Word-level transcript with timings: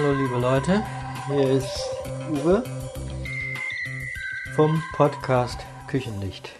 Hallo 0.00 0.12
liebe 0.12 0.38
Leute, 0.38 0.84
hier 1.26 1.50
ist 1.50 1.90
Uwe 2.30 2.62
vom 4.54 4.80
Podcast 4.92 5.58
Küchenlicht, 5.88 6.50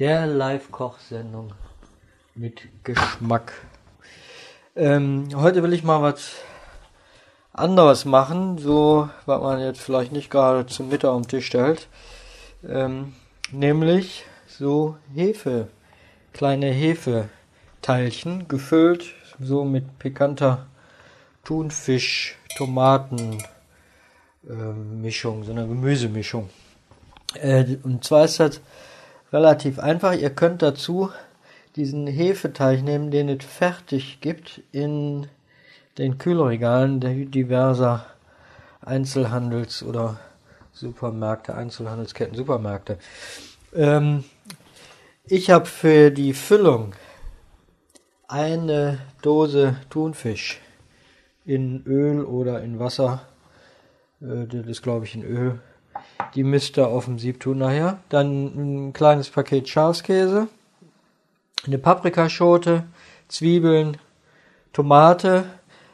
der 0.00 0.26
Live-Kochsendung 0.26 1.52
mit 2.34 2.62
Geschmack. 2.82 3.52
Ähm, 4.74 5.28
heute 5.36 5.62
will 5.62 5.72
ich 5.72 5.84
mal 5.84 6.02
was 6.02 6.32
anderes 7.52 8.06
machen, 8.06 8.58
so 8.58 9.08
was 9.24 9.40
man 9.40 9.60
jetzt 9.60 9.80
vielleicht 9.80 10.10
nicht 10.10 10.28
gerade 10.28 10.66
zum 10.66 10.88
Mittag 10.88 11.12
am 11.12 11.28
Tisch 11.28 11.46
stellt, 11.46 11.86
ähm, 12.68 13.14
nämlich 13.52 14.24
so 14.48 14.96
Hefe, 15.14 15.68
kleine 16.32 16.72
Hefeteilchen 16.72 18.48
gefüllt 18.48 19.14
so 19.38 19.64
mit 19.64 20.00
pikanter 20.00 20.66
Thunfisch, 21.44 22.36
Tomaten 22.56 23.38
äh, 24.48 24.52
Mischung, 24.52 25.44
so 25.44 25.52
eine 25.52 25.66
Gemüsemischung. 25.66 26.50
Äh, 27.34 27.76
und 27.82 28.04
zwar 28.04 28.24
ist 28.24 28.40
das 28.40 28.60
relativ 29.32 29.78
einfach. 29.78 30.14
Ihr 30.14 30.30
könnt 30.30 30.62
dazu 30.62 31.10
diesen 31.76 32.06
Hefeteig 32.06 32.82
nehmen, 32.82 33.10
den 33.10 33.28
es 33.28 33.44
fertig 33.44 34.20
gibt 34.20 34.62
in 34.72 35.26
den 35.98 36.18
Kühlregalen 36.18 37.00
der 37.00 37.14
diverser 37.14 38.06
Einzelhandels- 38.84 39.82
oder 39.82 40.18
Supermärkte, 40.72 41.54
Einzelhandelsketten, 41.54 42.36
Supermärkte. 42.36 42.98
Ähm, 43.74 44.24
ich 45.26 45.50
habe 45.50 45.66
für 45.66 46.10
die 46.10 46.34
Füllung 46.34 46.94
eine 48.26 48.98
Dose 49.22 49.76
Thunfisch 49.90 50.60
in 51.44 51.84
Öl 51.86 52.24
oder 52.24 52.62
in 52.62 52.78
Wasser. 52.78 53.22
Äh, 54.20 54.46
das 54.46 54.66
ist, 54.66 54.82
glaube 54.82 55.04
ich, 55.04 55.14
in 55.14 55.24
Öl. 55.24 55.60
Die 56.34 56.44
müsst 56.44 56.78
ihr 56.78 56.88
auf 56.88 57.04
dem 57.06 57.18
Sieb 57.18 57.40
tun 57.40 57.58
nachher. 57.58 57.98
Dann 58.08 58.88
ein 58.88 58.92
kleines 58.92 59.30
Paket 59.30 59.68
Schafskäse, 59.68 60.48
eine 61.66 61.78
Paprikaschote, 61.78 62.84
Zwiebeln, 63.28 63.98
Tomate. 64.72 65.44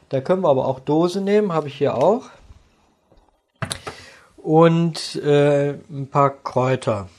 Da 0.09 0.21
können 0.21 0.43
wir 0.43 0.49
aber 0.49 0.67
auch 0.67 0.79
Dose 0.79 1.21
nehmen, 1.21 1.51
habe 1.51 1.67
ich 1.67 1.77
hier 1.77 1.95
auch. 1.95 2.29
Und 4.37 5.15
äh, 5.17 5.71
ein 5.89 6.07
paar 6.09 6.29
Kräuter. 6.29 7.09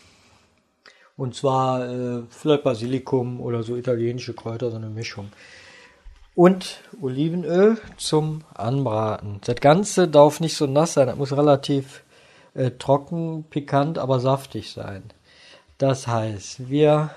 Und 1.16 1.34
zwar 1.34 1.86
äh, 1.86 2.22
vielleicht 2.30 2.64
Basilikum 2.64 3.40
oder 3.40 3.62
so 3.62 3.76
italienische 3.76 4.32
Kräuter, 4.32 4.70
so 4.70 4.76
eine 4.76 4.88
Mischung 4.88 5.30
und 6.40 6.78
Olivenöl 7.02 7.76
zum 7.98 8.44
Anbraten. 8.54 9.42
Das 9.44 9.56
Ganze 9.56 10.08
darf 10.08 10.40
nicht 10.40 10.56
so 10.56 10.66
nass 10.66 10.94
sein, 10.94 11.08
das 11.08 11.16
muss 11.18 11.36
relativ 11.36 12.02
äh, 12.54 12.70
trocken, 12.70 13.44
pikant, 13.50 13.98
aber 13.98 14.20
saftig 14.20 14.72
sein. 14.72 15.02
Das 15.76 16.06
heißt, 16.06 16.70
wir 16.70 17.10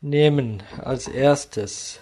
nehmen 0.00 0.64
als 0.82 1.06
erstes, 1.06 2.00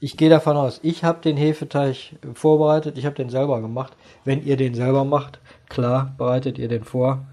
ich 0.00 0.16
gehe 0.16 0.30
davon 0.30 0.56
aus, 0.56 0.80
ich 0.82 1.04
habe 1.04 1.20
den 1.20 1.36
Hefeteig 1.36 2.16
vorbereitet, 2.32 2.96
ich 2.96 3.04
habe 3.04 3.16
den 3.16 3.28
selber 3.28 3.60
gemacht. 3.60 3.92
Wenn 4.24 4.42
ihr 4.42 4.56
den 4.56 4.74
selber 4.74 5.04
macht, 5.04 5.40
klar, 5.68 6.14
bereitet 6.16 6.56
ihr 6.56 6.68
den 6.68 6.84
vor. 6.84 7.26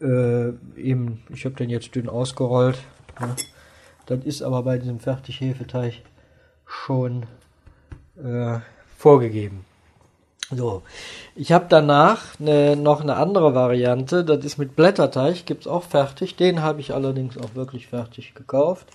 Äh, 0.00 0.52
eben, 0.74 1.22
ich 1.28 1.44
habe 1.44 1.54
den 1.54 1.68
jetzt 1.68 1.94
dünn 1.94 2.08
ausgerollt. 2.08 2.78
Ne? 3.20 3.36
Das 4.06 4.24
ist 4.24 4.40
aber 4.40 4.62
bei 4.62 4.78
diesem 4.78 5.00
Fertig-Hefeteig 5.00 6.00
schon 6.70 7.26
äh, 8.16 8.60
vorgegeben. 8.96 9.64
So, 10.50 10.82
ich 11.36 11.52
habe 11.52 11.66
danach 11.68 12.38
ne, 12.38 12.74
noch 12.76 13.00
eine 13.00 13.16
andere 13.16 13.54
Variante, 13.54 14.24
das 14.24 14.44
ist 14.44 14.58
mit 14.58 14.74
Blätterteig, 14.74 15.46
gibt 15.46 15.62
es 15.62 15.66
auch 15.68 15.84
fertig, 15.84 16.36
den 16.36 16.62
habe 16.62 16.80
ich 16.80 16.92
allerdings 16.92 17.38
auch 17.38 17.54
wirklich 17.54 17.86
fertig 17.86 18.34
gekauft. 18.34 18.88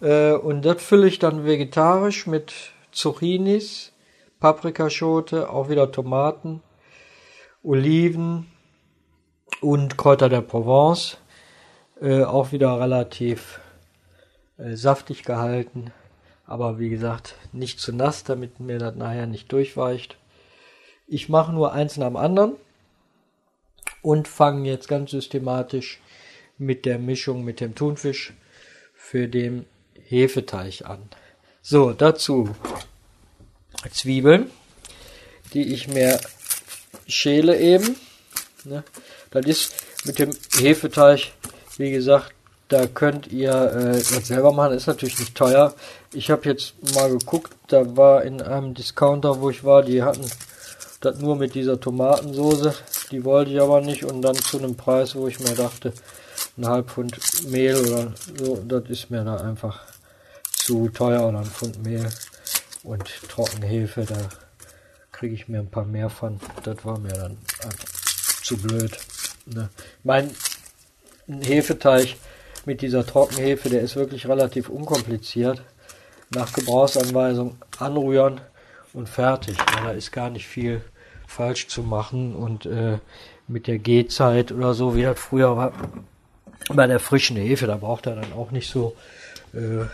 Äh, 0.00 0.32
und 0.32 0.64
das 0.64 0.82
fülle 0.82 1.06
ich 1.06 1.18
dann 1.18 1.44
vegetarisch 1.44 2.26
mit 2.26 2.52
Zucchinis, 2.90 3.92
Paprikaschote, 4.40 5.50
auch 5.50 5.68
wieder 5.68 5.92
Tomaten, 5.92 6.62
Oliven 7.62 8.46
und 9.60 9.96
Kräuter 9.96 10.28
der 10.28 10.40
Provence. 10.40 11.18
Äh, 12.00 12.24
auch 12.24 12.50
wieder 12.50 12.80
relativ 12.80 13.60
äh, 14.56 14.74
saftig 14.74 15.22
gehalten. 15.22 15.92
Aber 16.50 16.80
wie 16.80 16.88
gesagt, 16.88 17.36
nicht 17.52 17.78
zu 17.78 17.92
nass, 17.92 18.24
damit 18.24 18.58
mir 18.58 18.80
das 18.80 18.96
nachher 18.96 19.28
nicht 19.28 19.52
durchweicht. 19.52 20.16
Ich 21.06 21.28
mache 21.28 21.52
nur 21.52 21.72
eins 21.72 21.96
nach 21.96 22.08
dem 22.08 22.16
anderen 22.16 22.56
und 24.02 24.26
fange 24.26 24.68
jetzt 24.68 24.88
ganz 24.88 25.12
systematisch 25.12 26.00
mit 26.58 26.86
der 26.86 26.98
Mischung 26.98 27.44
mit 27.44 27.60
dem 27.60 27.76
Thunfisch 27.76 28.32
für 28.94 29.28
den 29.28 29.64
Hefeteig 30.08 30.84
an. 30.86 31.08
So, 31.62 31.92
dazu 31.92 32.56
Zwiebeln, 33.92 34.50
die 35.54 35.72
ich 35.72 35.86
mir 35.86 36.20
schäle 37.06 37.60
eben. 37.60 37.94
Ne? 38.64 38.82
Das 39.30 39.46
ist 39.46 39.72
mit 40.04 40.18
dem 40.18 40.32
Hefeteig, 40.58 41.30
wie 41.76 41.92
gesagt, 41.92 42.34
da 42.66 42.86
könnt 42.86 43.26
ihr 43.28 43.52
äh, 43.52 43.92
das 43.98 44.26
selber 44.26 44.52
machen, 44.52 44.74
ist 44.74 44.86
natürlich 44.86 45.18
nicht 45.18 45.36
teuer. 45.36 45.74
Ich 46.12 46.30
habe 46.30 46.48
jetzt 46.48 46.74
mal 46.94 47.08
geguckt, 47.08 47.52
da 47.68 47.96
war 47.96 48.24
in 48.24 48.42
einem 48.42 48.74
Discounter, 48.74 49.40
wo 49.40 49.50
ich 49.50 49.62
war, 49.62 49.82
die 49.82 50.02
hatten 50.02 50.28
das 51.00 51.18
nur 51.18 51.36
mit 51.36 51.54
dieser 51.54 51.80
Tomatensoße. 51.80 52.74
Die 53.12 53.24
wollte 53.24 53.52
ich 53.52 53.60
aber 53.60 53.80
nicht 53.80 54.04
und 54.04 54.20
dann 54.22 54.34
zu 54.34 54.58
einem 54.58 54.76
Preis, 54.76 55.14
wo 55.14 55.28
ich 55.28 55.38
mir 55.38 55.54
dachte, 55.54 55.92
ein 56.58 56.66
halb 56.66 56.90
Pfund 56.90 57.16
Mehl 57.48 57.76
oder 57.76 58.12
so, 58.38 58.56
das 58.56 58.90
ist 58.90 59.10
mir 59.10 59.24
da 59.24 59.36
einfach 59.36 59.80
zu 60.52 60.88
teuer 60.88 61.28
oder 61.28 61.38
ein 61.38 61.46
Pfund 61.46 61.82
Mehl 61.84 62.08
und 62.82 63.04
Trockenhefe, 63.28 64.04
da 64.04 64.16
kriege 65.12 65.34
ich 65.34 65.48
mir 65.48 65.60
ein 65.60 65.70
paar 65.70 65.84
mehr 65.84 66.10
von. 66.10 66.40
Das 66.64 66.84
war 66.84 66.98
mir 66.98 67.12
dann 67.12 67.36
zu 68.42 68.56
blöd. 68.56 68.98
Ne? 69.46 69.68
Mein 70.02 70.34
Hefeteig 71.28 72.16
mit 72.66 72.82
dieser 72.82 73.06
Trockenhefe, 73.06 73.68
der 73.68 73.82
ist 73.82 73.96
wirklich 73.96 74.26
relativ 74.26 74.68
unkompliziert. 74.68 75.62
Nach 76.30 76.52
Gebrauchsanweisung 76.52 77.56
anrühren 77.78 78.40
und 78.92 79.08
fertig. 79.08 79.56
Ja, 79.58 79.84
da 79.84 79.90
ist 79.90 80.12
gar 80.12 80.30
nicht 80.30 80.46
viel 80.46 80.82
falsch 81.26 81.68
zu 81.68 81.82
machen 81.82 82.34
und 82.34 82.66
äh, 82.66 82.98
mit 83.48 83.66
der 83.66 83.78
Gehzeit 83.78 84.52
oder 84.52 84.74
so, 84.74 84.94
wie 84.96 85.02
das 85.02 85.18
früher 85.18 85.56
war, 85.56 85.72
bei 86.68 86.86
der 86.86 87.00
frischen 87.00 87.36
Hefe, 87.36 87.66
da 87.66 87.76
braucht 87.76 88.06
er 88.06 88.16
dann 88.16 88.32
auch 88.32 88.50
nicht 88.50 88.70
so 88.70 88.96
äh, 89.52 89.86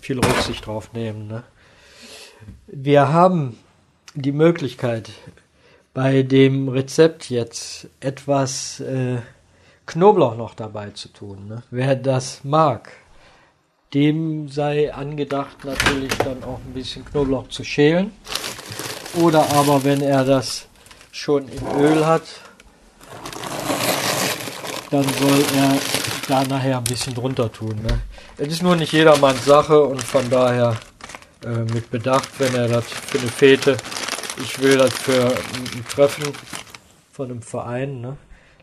viel 0.00 0.18
Rücksicht 0.18 0.66
drauf 0.66 0.92
nehmen. 0.92 1.28
Ne? 1.28 1.42
Wir 2.66 3.12
haben 3.12 3.58
die 4.14 4.32
Möglichkeit, 4.32 5.10
bei 5.94 6.22
dem 6.22 6.68
Rezept 6.68 7.30
jetzt 7.30 7.88
etwas 8.00 8.80
äh, 8.80 9.18
Knoblauch 9.86 10.36
noch 10.36 10.54
dabei 10.54 10.90
zu 10.90 11.08
tun. 11.08 11.46
Ne? 11.48 11.62
Wer 11.70 11.96
das 11.96 12.44
mag, 12.44 12.92
dem 13.94 14.48
sei 14.48 14.92
angedacht 14.92 15.64
natürlich 15.64 16.12
dann 16.18 16.42
auch 16.42 16.58
ein 16.66 16.72
bisschen 16.74 17.04
Knoblauch 17.04 17.48
zu 17.48 17.64
schälen. 17.64 18.12
Oder 19.14 19.50
aber 19.52 19.84
wenn 19.84 20.02
er 20.02 20.24
das 20.24 20.66
schon 21.12 21.48
im 21.48 21.80
Öl 21.80 22.04
hat, 22.04 22.22
dann 24.90 25.04
soll 25.04 25.44
er 25.56 25.78
da 26.28 26.44
nachher 26.44 26.78
ein 26.78 26.84
bisschen 26.84 27.14
drunter 27.14 27.50
tun. 27.50 27.76
Ne? 27.82 28.00
Es 28.36 28.48
ist 28.48 28.62
nur 28.62 28.76
nicht 28.76 28.92
jedermanns 28.92 29.44
Sache 29.44 29.82
und 29.82 30.02
von 30.02 30.28
daher 30.28 30.76
äh, 31.44 31.72
mit 31.72 31.90
Bedacht, 31.90 32.28
wenn 32.38 32.54
er 32.54 32.68
das 32.68 32.84
für 32.84 33.18
eine 33.18 33.28
Fete, 33.28 33.76
ich 34.42 34.60
will 34.60 34.76
das 34.76 34.92
für 34.92 35.28
ein 35.28 35.86
Treffen 35.88 36.24
von 37.12 37.30
einem 37.30 37.42
Verein, 37.42 38.00
ne? 38.00 38.16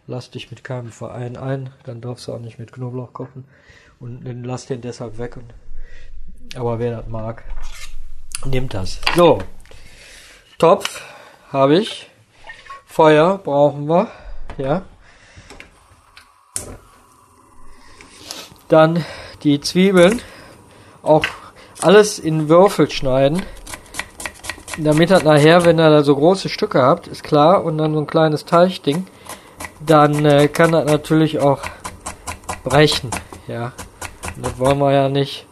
lass 0.06 0.30
dich 0.30 0.52
mit 0.52 0.64
keinem 0.64 0.92
Verein 0.92 1.38
ein, 1.38 1.72
dann 1.86 2.02
darfst 2.02 2.28
du 2.28 2.34
auch 2.34 2.40
nicht 2.40 2.60
mit 2.60 2.72
Knoblauch 2.72 3.14
kochen 3.14 3.46
und 4.00 4.26
dann 4.26 4.44
lass 4.44 4.66
den 4.66 4.82
deshalb 4.82 5.18
weg. 5.18 5.38
Und, 5.38 5.54
aber 6.56 6.80
wer 6.80 6.98
das 6.98 7.08
mag, 7.08 7.44
nimmt 8.46 8.74
das. 8.74 9.00
So, 9.16 9.40
Topf 10.58 11.02
habe 11.52 11.78
ich, 11.78 12.10
Feuer 12.86 13.38
brauchen 13.38 13.88
wir, 13.88 14.08
ja. 14.58 14.84
Dann 18.68 19.06
die 19.44 19.60
Zwiebeln, 19.60 20.22
auch 21.02 21.26
alles 21.82 22.18
in 22.18 22.50
Würfel 22.50 22.90
schneiden, 22.90 23.44
damit 24.78 25.12
das 25.12 25.24
nachher, 25.24 25.66
wenn 25.66 25.80
ihr 25.80 25.90
da 25.90 26.04
so 26.04 26.16
große 26.16 26.50
Stücke 26.50 26.82
habt, 26.82 27.08
ist 27.08 27.24
klar, 27.24 27.64
und 27.64 27.78
dann 27.78 27.94
so 27.94 28.00
ein 28.00 28.08
kleines 28.08 28.46
Teichding, 28.46 29.06
dann 29.86 30.26
äh, 30.26 30.48
kann 30.48 30.72
das 30.72 30.86
natürlich 30.86 31.40
auch 31.40 31.62
brechen. 32.64 33.12
Ja, 33.48 33.74
das 34.44 34.60
wollen 34.60 34.78
wir 34.80 34.92
ja 34.92 35.10
nicht, 35.10 35.48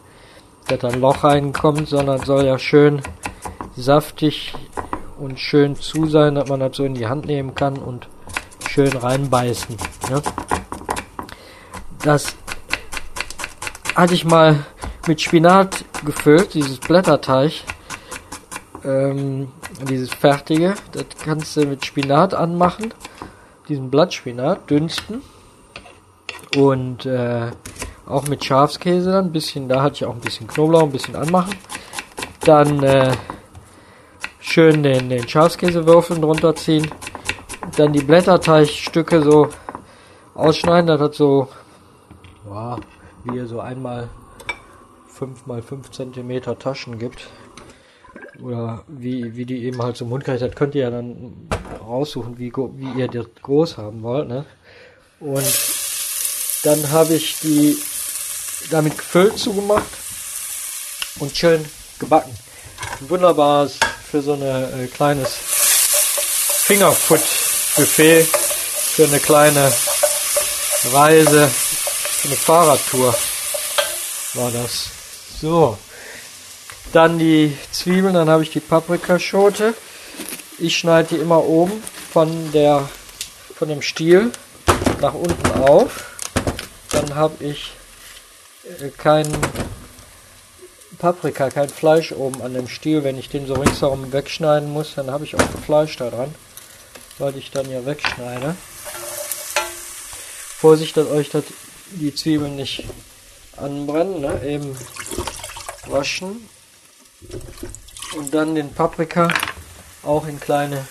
dass 0.67 0.79
da 0.79 0.89
ein 0.89 0.99
Loch 0.99 1.23
reinkommt, 1.23 1.88
sondern 1.88 2.23
soll 2.23 2.45
ja 2.45 2.59
schön 2.59 3.01
saftig 3.75 4.53
und 5.17 5.39
schön 5.39 5.75
zu 5.75 6.05
sein, 6.07 6.35
dass 6.35 6.49
man 6.49 6.59
das 6.59 6.75
so 6.75 6.83
in 6.83 6.93
die 6.93 7.07
Hand 7.07 7.25
nehmen 7.25 7.55
kann 7.55 7.77
und 7.77 8.07
schön 8.67 8.95
reinbeißen. 8.95 9.77
Ne? 10.09 10.21
Das 12.03 12.35
hatte 13.95 14.13
ich 14.13 14.25
mal 14.25 14.65
mit 15.07 15.21
Spinat 15.21 15.85
gefüllt, 16.05 16.53
dieses 16.53 16.77
Blätterteig. 16.79 17.63
Ähm, 18.83 19.51
dieses 19.88 20.09
fertige, 20.09 20.73
das 20.91 21.05
kannst 21.23 21.55
du 21.55 21.65
mit 21.65 21.85
Spinat 21.85 22.33
anmachen, 22.33 22.93
diesen 23.69 23.91
Blattspinat, 23.91 24.69
dünsten 24.69 25.21
und 26.55 27.05
äh, 27.05 27.51
auch 28.12 28.28
mit 28.28 28.44
Schafskäse 28.44 29.12
dann, 29.12 29.25
ein 29.25 29.31
bisschen, 29.31 29.68
da 29.68 29.81
hatte 29.81 29.96
ich 29.96 30.06
auch 30.06 30.13
ein 30.13 30.22
bisschen 30.22 30.48
Knoblauch, 30.48 30.84
ein 30.84 30.92
bisschen 30.92 31.16
anmachen. 31.16 31.56
Dann 32.42 32.84
äh, 32.84 33.12
schön 34.40 34.84
den, 34.84 35.10
den 35.10 35.28
Schafskäsewürfeln 35.28 36.22
drunter 36.22 36.56
ziehen. 36.56 36.90
Dann 37.78 37.94
die 37.94 38.04
Blätterteigstücke 38.04 39.22
so 39.22 39.50
ausschneiden, 40.34 40.88
das 40.88 41.00
hat 41.00 41.13
so, 41.13 41.48
wow, 42.46 42.80
wie 43.24 43.38
ihr 43.38 43.48
so 43.48 43.60
einmal 43.60 44.10
5 45.08 45.46
mal 45.46 45.62
5 45.62 45.92
cm 45.92 46.42
Taschen 46.60 47.00
gibt. 47.00 47.28
Oder 48.42 48.84
wie, 48.88 49.36
wie 49.36 49.46
die 49.46 49.66
eben 49.66 49.81
halt 49.81 49.96
zum 49.96 50.10
Mund 50.10 50.24
kriegt, 50.24 50.42
das 50.42 50.56
könnt 50.56 50.74
ihr 50.74 50.84
ja 50.84 50.90
dann 50.90 51.48
raussuchen, 51.80 52.40
wie, 52.40 52.52
wie 52.52 53.00
ihr 53.00 53.08
das 53.08 53.28
groß 53.42 53.78
haben 53.78 54.02
wollt. 54.02 54.28
Ne? 54.28 54.46
Und 55.19 55.46
dann 56.63 56.92
habe 56.92 57.13
ich 57.13 57.40
die 57.40 57.78
damit 58.69 58.98
gefüllt 58.98 59.38
zugemacht 59.38 59.90
und 61.19 61.36
schön 61.36 61.66
gebacken. 62.00 62.36
Wunderbares 63.02 63.74
für 64.10 64.22
so 64.22 64.34
ein 64.34 64.42
äh, 64.42 64.88
kleines 64.88 65.30
Fingerfood-Buffet 66.66 68.24
für 68.24 69.06
eine 69.06 69.19
kleine 69.19 69.72
Reise, 70.92 71.48
für 71.48 72.28
eine 72.28 72.38
Fahrradtour 72.38 73.16
war 74.34 74.52
das. 74.52 74.90
So. 75.42 75.78
Dann 76.94 77.19
die 77.19 77.58
Zwiebeln, 77.72 78.13
dann 78.13 78.30
habe 78.30 78.44
ich 78.44 78.52
die 78.52 78.60
Paprikaschote. 78.60 79.74
Ich 80.60 80.78
schneide 80.78 81.16
die 81.16 81.22
immer 81.22 81.44
oben 81.44 81.81
von 82.12 82.52
der 82.52 82.90
von 83.56 83.69
dem 83.69 83.81
Stiel 83.81 84.31
nach 85.02 85.13
unten 85.13 85.52
auf. 85.62 86.06
Dann 86.92 87.16
habe 87.16 87.44
ich 87.44 87.72
kein 88.98 89.28
Paprika, 90.98 91.50
kein 91.50 91.69
Fleisch 91.69 92.12
oben 92.12 92.42
an 92.42 92.54
dem 92.54 92.68
Stiel. 92.68 93.04
Wenn 93.04 93.18
ich 93.18 93.30
den 93.30 93.48
so 93.48 93.56
ringsherum 93.56 94.13
wegschneiden 94.13 94.72
muss, 94.72 94.96
dann 94.96 95.10
habe 95.10 95.24
ich 95.24 95.36
auch 95.36 95.50
Fleisch 95.66 95.98
da 95.98 96.10
dran, 96.10 96.34
weil 97.18 97.36
ich 97.38 97.52
dann 97.52 97.69
ja 97.69 97.86
wegschneide. 97.86 98.56
Vorsicht, 100.60 100.96
dass 100.96 101.08
euch 101.08 101.30
das, 101.30 101.46
die 101.92 102.13
Zwiebeln 102.13 102.56
nicht 102.56 102.86
anbrennen. 103.58 104.22
Ne? 104.22 104.42
Eben 104.46 104.78
waschen 105.88 106.48
und 108.16 108.34
dann 108.34 108.54
den 108.54 108.72
Paprika 108.74 109.30
auch 110.04 110.28
in 110.28 110.40
kleine 110.40 110.86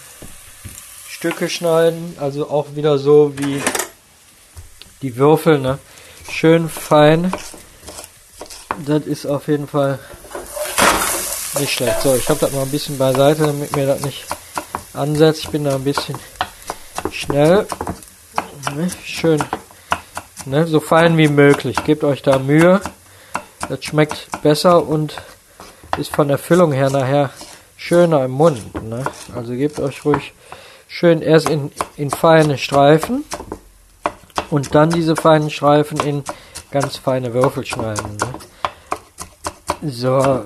Stücke 1.08 1.48
schneiden. 1.48 2.16
Also 2.18 2.50
auch 2.50 2.74
wieder 2.74 2.98
so 2.98 3.38
wie 3.38 3.62
die 5.02 5.16
Würfel. 5.16 5.60
Ne? 5.60 5.78
Schön 6.28 6.68
fein 6.68 7.32
das 8.86 9.06
ist 9.06 9.26
auf 9.26 9.48
jeden 9.48 9.68
Fall 9.68 9.98
nicht 11.58 11.72
schlecht. 11.72 12.02
So, 12.02 12.14
ich 12.14 12.28
habe 12.28 12.40
das 12.40 12.52
mal 12.52 12.62
ein 12.62 12.70
bisschen 12.70 12.98
beiseite, 12.98 13.46
damit 13.46 13.74
mir 13.74 13.86
das 13.86 14.00
nicht 14.00 14.24
ansetzt. 14.94 15.44
Ich 15.44 15.50
bin 15.50 15.64
da 15.64 15.74
ein 15.74 15.84
bisschen 15.84 16.16
schnell. 17.10 17.66
Ne, 18.74 18.88
schön, 19.04 19.42
ne, 20.44 20.66
so 20.66 20.80
fein 20.80 21.16
wie 21.16 21.28
möglich. 21.28 21.76
Gebt 21.84 22.04
euch 22.04 22.22
da 22.22 22.38
Mühe. 22.38 22.80
Das 23.68 23.84
schmeckt 23.84 24.28
besser 24.42 24.86
und 24.86 25.16
ist 25.96 26.14
von 26.14 26.28
der 26.28 26.38
Füllung 26.38 26.72
her 26.72 26.90
nachher 26.90 27.30
schöner 27.76 28.24
im 28.24 28.32
Mund. 28.32 28.82
Ne? 28.82 29.04
Also 29.34 29.52
gebt 29.54 29.80
euch 29.80 30.04
ruhig 30.04 30.32
schön 30.88 31.22
erst 31.22 31.48
in, 31.48 31.72
in 31.96 32.10
feine 32.10 32.58
Streifen 32.58 33.24
und 34.50 34.74
dann 34.74 34.90
diese 34.90 35.16
feinen 35.16 35.50
Streifen 35.50 36.00
in 36.00 36.24
ganz 36.70 36.96
feine 36.96 37.32
Würfel 37.34 37.64
schneiden. 37.64 38.16
Ne? 38.16 38.28
So? 39.82 40.44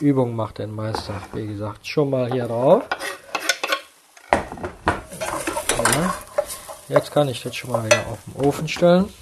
Übung 0.00 0.34
macht 0.34 0.58
den 0.58 0.74
Meister, 0.74 1.20
wie 1.34 1.46
gesagt. 1.46 1.86
Schon 1.86 2.08
mal 2.08 2.32
hier 2.32 2.46
drauf. 2.46 2.84
Ja. 4.32 6.14
Jetzt 6.88 7.12
kann 7.12 7.28
ich 7.28 7.42
das 7.42 7.54
schon 7.54 7.72
mal 7.72 7.84
wieder 7.84 8.06
auf 8.10 8.18
den 8.26 8.46
Ofen 8.46 8.68
stellen. 8.68 9.12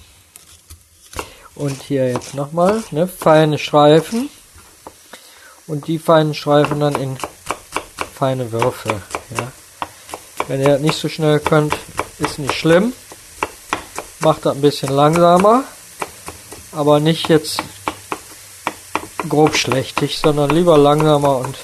Und 1.55 1.81
hier 1.81 2.09
jetzt 2.09 2.35
nochmal, 2.35 2.83
ne, 2.91 3.05
feine 3.05 3.57
Streifen. 3.57 4.29
Und 5.67 5.87
die 5.87 5.99
feinen 5.99 6.33
Streifen 6.33 6.79
dann 6.79 6.95
in 6.95 7.17
feine 8.13 8.49
Würfel. 8.53 9.01
Ja. 9.37 9.51
Wenn 10.47 10.61
ihr 10.61 10.77
nicht 10.79 10.97
so 10.97 11.09
schnell 11.09 11.41
könnt, 11.41 11.75
ist 12.19 12.39
nicht 12.39 12.53
schlimm. 12.53 12.93
Macht 14.21 14.45
das 14.45 14.55
ein 14.55 14.61
bisschen 14.61 14.93
langsamer. 14.93 15.65
Aber 16.71 17.01
nicht 17.01 17.27
jetzt 17.27 17.61
grobschlächtig, 19.35 20.17
sondern 20.17 20.49
lieber 20.49 20.77
langsamer 20.77 21.39
und 21.39 21.57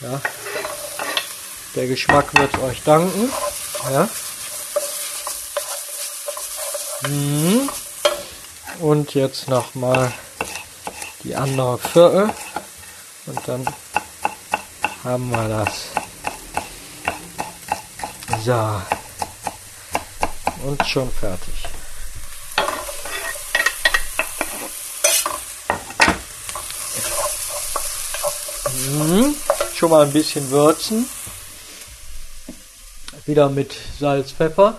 ja, 0.00 0.20
der 1.76 1.86
Geschmack 1.86 2.34
wird 2.34 2.58
euch 2.58 2.82
danken. 2.82 3.30
Ja. 3.92 4.08
Mhm. 7.08 7.70
Und 8.80 9.14
jetzt 9.14 9.48
nochmal 9.48 10.12
die 11.22 11.36
andere 11.36 11.78
Viertel 11.78 12.30
und 13.26 13.38
dann 13.46 13.66
haben 15.04 15.30
wir 15.30 15.48
das. 15.48 15.84
So. 18.44 18.82
Und 20.66 20.84
schon 20.84 21.12
fertig. 21.12 21.54
Mhm. 28.90 29.36
Schon 29.80 29.92
mal 29.92 30.04
ein 30.04 30.12
bisschen 30.12 30.50
würzen. 30.50 31.08
Wieder 33.24 33.48
mit 33.48 33.72
Salz, 33.98 34.30
Pfeffer. 34.30 34.76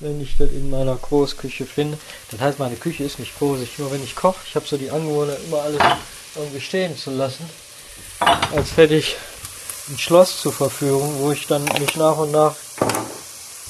Wenn 0.00 0.22
ich 0.22 0.38
das 0.38 0.48
in 0.52 0.70
meiner 0.70 0.96
Großküche 0.96 1.66
finde. 1.66 1.98
Das 2.30 2.40
heißt, 2.40 2.58
meine 2.58 2.76
Küche 2.76 3.04
ist 3.04 3.18
nicht 3.18 3.38
groß. 3.38 3.60
Ich, 3.60 3.78
nur 3.78 3.92
wenn 3.92 4.02
ich 4.02 4.16
koche, 4.16 4.38
ich 4.46 4.54
habe 4.56 4.66
so 4.66 4.78
die 4.78 4.90
Angewohnheit, 4.90 5.38
immer 5.46 5.60
alles 5.60 5.82
irgendwie 6.34 6.62
stehen 6.62 6.96
zu 6.96 7.10
lassen. 7.10 7.44
Als 8.56 8.78
hätte 8.78 8.94
ich 8.94 9.16
ein 9.90 9.98
Schloss 9.98 10.40
zur 10.40 10.54
Verfügung, 10.54 11.20
wo 11.20 11.30
ich 11.32 11.46
dann 11.46 11.64
mich 11.78 11.94
nach 11.96 12.16
und 12.16 12.30
nach 12.30 12.54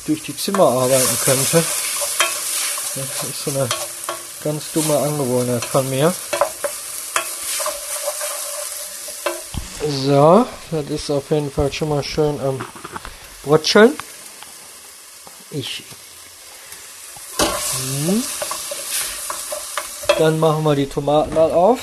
durch 0.06 0.22
die 0.22 0.36
Zimmer 0.36 0.68
arbeiten 0.68 1.18
könnte. 1.24 1.64
Das 2.94 3.28
ist 3.28 3.44
so 3.46 3.50
eine 3.50 3.68
ganz 4.44 4.70
dumme 4.72 4.96
Angewohnheit 4.96 5.64
von 5.64 5.90
mir. 5.90 6.14
So, 9.88 10.44
das 10.72 10.90
ist 10.90 11.10
auf 11.10 11.30
jeden 11.30 11.48
Fall 11.48 11.72
schon 11.72 11.90
mal 11.90 12.02
schön 12.02 12.40
am 12.40 12.56
ähm, 12.56 12.66
Brutscheln. 13.44 13.96
Ich. 15.52 15.84
Hm. 17.38 18.24
Dann 20.18 20.40
machen 20.40 20.64
wir 20.64 20.74
die 20.74 20.88
Tomaten 20.88 21.34
mal 21.34 21.52
auf. 21.52 21.78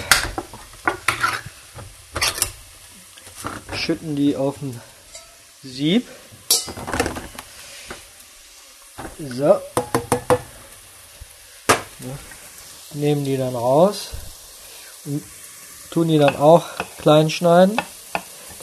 Schütten 3.73 4.17
die 4.17 4.35
auf 4.35 4.55
den 4.59 4.81
Sieb. 5.63 6.05
So. 9.17 9.61
Nehmen 12.95 13.23
die 13.23 13.37
dann 13.37 13.55
raus. 13.55 14.09
Und 15.05 15.23
tun 15.89 16.09
die 16.09 16.17
dann 16.17 16.35
auch 16.35 16.65
klein 16.97 17.29
schneiden. 17.29 17.77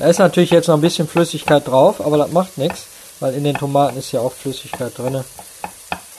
Da 0.01 0.07
ist 0.07 0.19
natürlich 0.19 0.49
jetzt 0.51 0.67
noch 0.67 0.77
ein 0.77 0.81
bisschen 0.81 1.07
Flüssigkeit 1.07 1.69
drauf, 1.69 2.01
aber 2.01 2.17
das 2.17 2.31
macht 2.31 2.57
nichts, 2.57 2.87
weil 3.21 3.35
in 3.35 3.45
den 3.45 3.55
Tomaten 3.55 3.99
ist 3.99 4.11
ja 4.13 4.21
auch 4.21 4.33
Flüssigkeit 4.33 4.97
drin. 4.97 5.23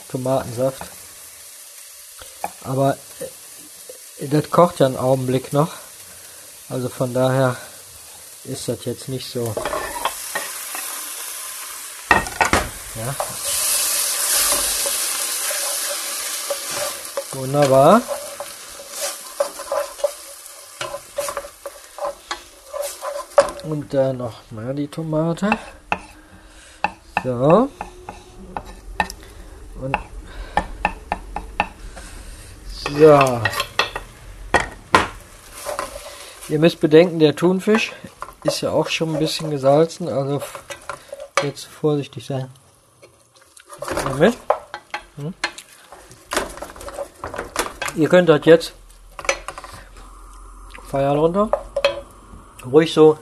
Tomatensaft. 0.08 0.82
Aber 2.62 2.96
äh, 4.20 4.28
das 4.28 4.48
kocht 4.50 4.78
ja 4.78 4.86
einen 4.86 4.96
Augenblick 4.96 5.52
noch. 5.52 5.72
Also 6.68 6.88
von 6.88 7.12
daher 7.12 7.56
ist 8.44 8.68
das 8.68 8.84
jetzt 8.84 9.08
nicht 9.08 9.28
so. 9.28 9.52
Ja. 12.94 13.16
Wunderbar. 17.32 18.00
Und 23.72 23.94
dann 23.94 24.18
noch 24.18 24.34
mal 24.50 24.74
die 24.74 24.86
Tomate. 24.86 25.48
So. 27.24 27.70
Und 29.80 29.96
so. 32.70 33.40
Ihr 36.50 36.58
müsst 36.58 36.80
bedenken, 36.80 37.18
der 37.18 37.34
Thunfisch 37.34 37.92
ist 38.44 38.60
ja 38.60 38.72
auch 38.72 38.88
schon 38.88 39.14
ein 39.14 39.18
bisschen 39.18 39.50
gesalzen, 39.50 40.06
also 40.06 40.42
jetzt 41.42 41.64
vorsichtig 41.64 42.26
sein. 42.26 42.50
Damit. 44.04 44.36
Hm. 45.16 45.32
Ihr 47.94 48.08
könnt 48.10 48.28
das 48.28 48.44
jetzt 48.44 48.74
Feuer 50.90 51.12
runter. 51.12 51.48
Ruhig 52.66 52.92
so 52.92 53.16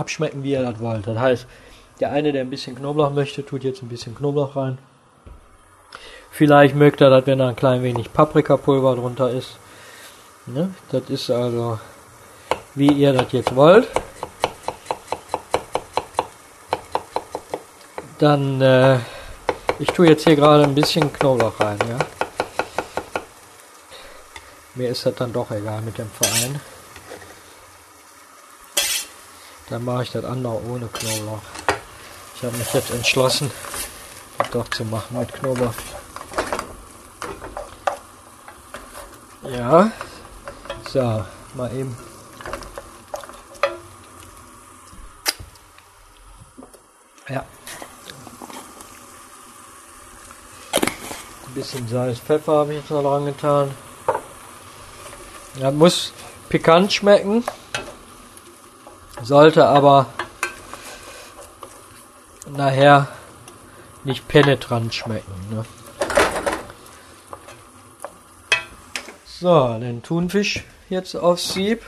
abschmecken, 0.00 0.42
wie 0.42 0.52
ihr 0.52 0.62
das 0.62 0.80
wollt. 0.80 1.06
Das 1.06 1.18
heißt, 1.18 1.46
der 2.00 2.10
eine, 2.12 2.32
der 2.32 2.42
ein 2.42 2.50
bisschen 2.50 2.76
Knoblauch 2.76 3.12
möchte, 3.12 3.44
tut 3.44 3.62
jetzt 3.62 3.82
ein 3.82 3.88
bisschen 3.88 4.14
Knoblauch 4.14 4.56
rein. 4.56 4.78
Vielleicht 6.30 6.74
mögt 6.74 7.00
er 7.00 7.10
das, 7.10 7.26
wenn 7.26 7.38
da 7.38 7.48
ein 7.48 7.56
klein 7.56 7.82
wenig 7.82 8.12
Paprikapulver 8.12 8.96
drunter 8.96 9.30
ist. 9.30 9.58
Ne? 10.46 10.72
Das 10.90 11.02
ist 11.10 11.30
also, 11.30 11.78
wie 12.74 12.90
ihr 12.90 13.12
das 13.12 13.30
jetzt 13.32 13.54
wollt. 13.54 13.86
Dann, 18.18 18.60
äh, 18.60 18.98
ich 19.78 19.88
tue 19.88 20.08
jetzt 20.08 20.24
hier 20.24 20.36
gerade 20.36 20.64
ein 20.64 20.74
bisschen 20.74 21.12
Knoblauch 21.12 21.58
rein, 21.60 21.78
ja. 21.88 21.98
Mir 24.74 24.90
ist 24.90 25.04
das 25.04 25.14
dann 25.16 25.32
doch 25.32 25.50
egal 25.50 25.82
mit 25.82 25.98
dem 25.98 26.08
Verein. 26.10 26.60
Dann 29.70 29.84
mache 29.84 30.02
ich 30.02 30.10
das 30.10 30.24
andere 30.24 30.60
ohne 30.64 30.88
Knoblauch. 30.88 31.38
Ich 32.34 32.42
habe 32.42 32.56
mich 32.56 32.72
jetzt 32.72 32.90
entschlossen, 32.90 33.52
das 34.36 34.50
doch 34.50 34.68
zu 34.68 34.84
machen 34.84 35.16
mit 35.16 35.32
Knoblauch. 35.32 35.72
Ja. 39.44 39.92
So, 40.88 41.24
mal 41.54 41.72
eben. 41.72 41.96
Ja. 47.28 47.44
Ein 51.46 51.54
bisschen 51.54 51.86
Salz, 51.86 52.18
Pfeffer 52.18 52.52
habe 52.54 52.72
ich 52.72 52.80
jetzt 52.80 52.90
noch 52.90 53.02
dran 53.02 53.24
getan. 53.24 53.70
Ja, 55.60 55.70
muss 55.70 56.12
pikant 56.48 56.92
schmecken. 56.92 57.44
Sollte 59.30 59.64
aber 59.64 60.06
nachher 62.48 63.06
nicht 64.02 64.26
penetrant 64.26 64.92
schmecken. 64.92 65.32
Ne? 65.52 65.64
So, 69.24 69.78
den 69.78 70.02
Thunfisch 70.02 70.64
jetzt 70.88 71.14
aufs 71.14 71.52
Sieb. 71.52 71.84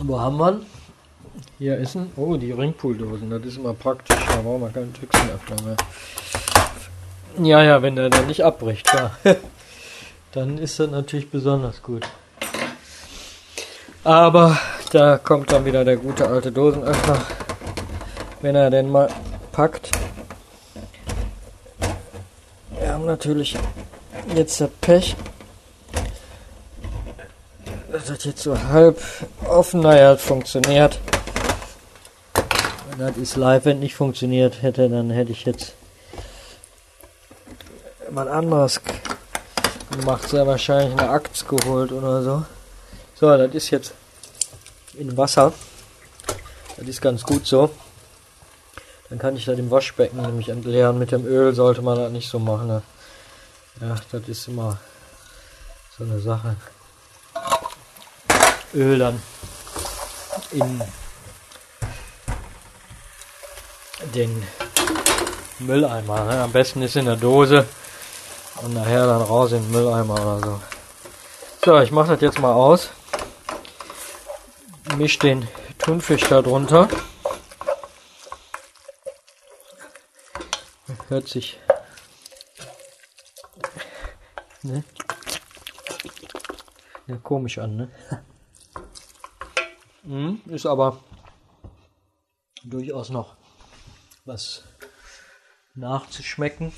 Wo 0.00 0.18
haben 0.18 0.38
wir 0.38 0.52
ihn? 0.54 0.66
Hier 1.58 1.78
ist 1.78 1.94
ein. 1.94 2.12
Oh, 2.16 2.36
die 2.36 2.50
Ringpooldosen. 2.50 3.30
Das 3.30 3.44
ist 3.44 3.58
immer 3.58 3.74
praktisch. 3.74 4.18
Da 4.26 4.40
brauchen 4.42 4.62
wir 4.62 4.70
keinen 4.70 4.92
Tüchsenöffner 4.92 5.62
mehr. 5.62 5.76
Ja, 7.40 7.62
ja, 7.62 7.82
wenn 7.82 7.94
der 7.94 8.10
dann 8.10 8.26
nicht 8.26 8.44
abbricht, 8.44 8.86
klar. 8.86 9.16
dann 10.32 10.58
ist 10.58 10.80
das 10.80 10.90
natürlich 10.90 11.30
besonders 11.30 11.82
gut. 11.82 12.04
Aber 14.02 14.58
da 14.90 15.18
kommt 15.18 15.52
dann 15.52 15.64
wieder 15.64 15.84
der 15.84 15.98
gute 15.98 16.26
alte 16.26 16.50
Dosenöffner. 16.50 17.20
Wenn 18.40 18.56
er 18.56 18.70
denn 18.70 18.90
mal 18.90 19.08
packt. 19.52 19.90
Wir 22.78 22.92
haben 22.92 23.06
natürlich 23.06 23.56
jetzt 24.34 24.60
das 24.60 24.70
Pech, 24.80 25.14
dass 27.92 28.06
das 28.06 28.24
jetzt 28.24 28.42
so 28.42 28.60
halb 28.60 29.00
offen, 29.44 29.80
naja, 29.80 30.16
funktioniert. 30.16 30.98
Das 32.98 33.16
ist 33.16 33.36
live, 33.36 33.64
wenn 33.64 33.78
nicht 33.78 33.94
funktioniert 33.94 34.62
hätte, 34.62 34.88
dann 34.88 35.10
hätte 35.10 35.30
ich 35.30 35.44
jetzt 35.44 35.74
mal 38.18 38.28
anderes 38.28 38.80
gemacht, 39.92 40.28
sehr 40.28 40.44
wahrscheinlich 40.44 40.98
eine 40.98 41.08
Akt 41.08 41.46
geholt 41.46 41.92
oder 41.92 42.20
so. 42.24 42.44
So, 43.14 43.36
das 43.36 43.54
ist 43.54 43.70
jetzt 43.70 43.94
in 44.94 45.16
Wasser. 45.16 45.52
Das 46.76 46.88
ist 46.88 47.00
ganz 47.00 47.22
gut 47.22 47.46
so. 47.46 47.70
Dann 49.08 49.20
kann 49.20 49.36
ich 49.36 49.44
da 49.44 49.54
dem 49.54 49.70
Waschbecken 49.70 50.20
nämlich 50.20 50.48
entleeren. 50.48 50.98
Mit 50.98 51.12
dem 51.12 51.24
Öl 51.26 51.54
sollte 51.54 51.80
man 51.80 51.96
das 51.96 52.10
nicht 52.10 52.28
so 52.28 52.40
machen. 52.40 52.66
Ne? 52.66 52.82
Ja, 53.80 53.94
das 54.10 54.28
ist 54.28 54.48
immer 54.48 54.78
so 55.96 56.02
eine 56.02 56.18
Sache. 56.18 56.56
Öl 58.74 58.98
dann 58.98 59.22
in 60.50 60.82
den 64.12 64.42
Mülleimer. 65.60 66.24
Ne? 66.24 66.42
Am 66.42 66.50
besten 66.50 66.82
ist 66.82 66.96
in 66.96 67.04
der 67.04 67.16
Dose 67.16 67.64
und 68.62 68.74
nachher 68.74 69.06
dann 69.06 69.22
raus 69.22 69.52
in 69.52 69.62
den 69.62 69.70
Mülleimer 69.70 70.14
oder 70.14 70.40
so. 70.40 70.60
So, 71.64 71.78
ich 71.80 71.90
mache 71.90 72.12
das 72.12 72.20
jetzt 72.20 72.38
mal 72.38 72.52
aus. 72.52 72.90
Misch 74.96 75.18
den 75.18 75.46
Thunfisch 75.78 76.22
da 76.22 76.42
drunter. 76.42 76.88
Hört 81.08 81.28
sich 81.28 81.58
ne? 84.68 84.84
Ja, 87.06 87.16
komisch 87.16 87.58
an, 87.58 87.76
ne? 87.76 87.90
Hm, 90.04 90.40
ist 90.46 90.64
aber 90.64 91.00
durchaus 92.64 93.10
noch 93.10 93.36
was 94.24 94.64
nachzuschmecken. 95.74 96.72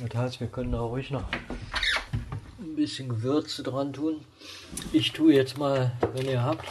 Das 0.00 0.14
heißt, 0.14 0.40
wir 0.40 0.48
können 0.48 0.72
da 0.72 0.80
ruhig 0.80 1.10
noch 1.10 1.24
ein 2.58 2.76
bisschen 2.76 3.08
Gewürze 3.08 3.62
dran 3.62 3.92
tun. 3.92 4.24
Ich 4.92 5.12
tue 5.12 5.32
jetzt 5.32 5.56
mal, 5.56 5.92
wenn 6.12 6.26
ihr 6.26 6.42
habt, 6.42 6.66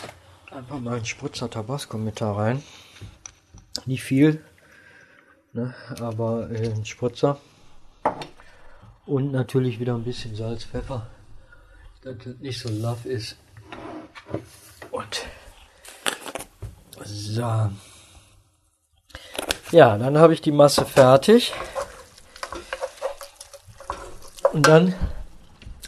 einfach 0.51 0.79
mal 0.79 0.98
einen 0.98 1.05
Spritzer 1.05 1.50
Tabasco 1.50 1.98
mit 1.98 2.22
da 2.22 2.34
rein. 2.34 2.62
Nicht 3.86 4.03
viel, 4.03 4.44
ne, 5.53 5.74
aber 6.00 6.50
äh, 6.51 6.72
ein 6.72 6.86
Spritzer. 6.86 7.39
Und 9.05 9.32
natürlich 9.32 9.79
wieder 9.79 9.96
ein 9.96 10.03
bisschen 10.03 10.36
Salz, 10.36 10.63
Pfeffer, 10.63 11.08
dass 12.01 12.17
das 12.17 12.36
nicht 12.39 12.60
so 12.60 12.70
laff 12.70 13.05
ist. 13.05 13.38
Und 14.91 15.25
so. 17.03 17.72
Ja, 19.72 19.98
dann 19.98 20.17
habe 20.17 20.34
ich 20.34 20.41
die 20.41 20.51
Masse 20.51 20.86
fertig. 20.86 21.53
Und 24.55 24.69
dann 24.69 24.95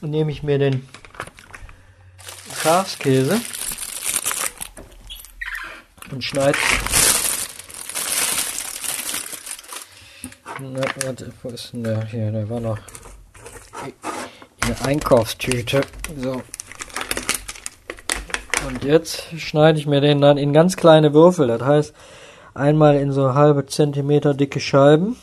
nehme 0.01 0.29
ich 0.29 0.43
mir 0.43 0.59
den 0.59 0.86
Schafskäse 2.53 3.39
und 6.12 6.21
schneide. 6.21 6.57
Na, 10.59 10.81
warte, 11.01 11.31
wo 11.41 11.47
ist 11.47 11.71
denn 11.71 11.86
der? 11.86 12.05
Hier, 12.07 12.29
der 12.29 12.50
war 12.50 12.59
noch 12.59 12.77
in 13.86 14.67
der 14.67 14.86
Einkaufstüte. 14.86 15.79
So. 16.21 16.41
Und 18.67 18.83
jetzt 18.83 19.27
schneide 19.38 19.79
ich 19.79 19.88
mir 19.88 20.01
den 20.01 20.19
dann 20.19 20.38
in 20.38 20.51
ganz 20.51 20.75
kleine 20.75 21.13
Würfel. 21.13 21.47
Das 21.47 21.62
heißt, 21.62 21.95
einmal 22.53 22.97
in 22.97 23.13
so 23.13 23.33
halbe 23.33 23.65
Zentimeter 23.65 24.33
dicke 24.33 24.59
Scheiben, 24.59 25.15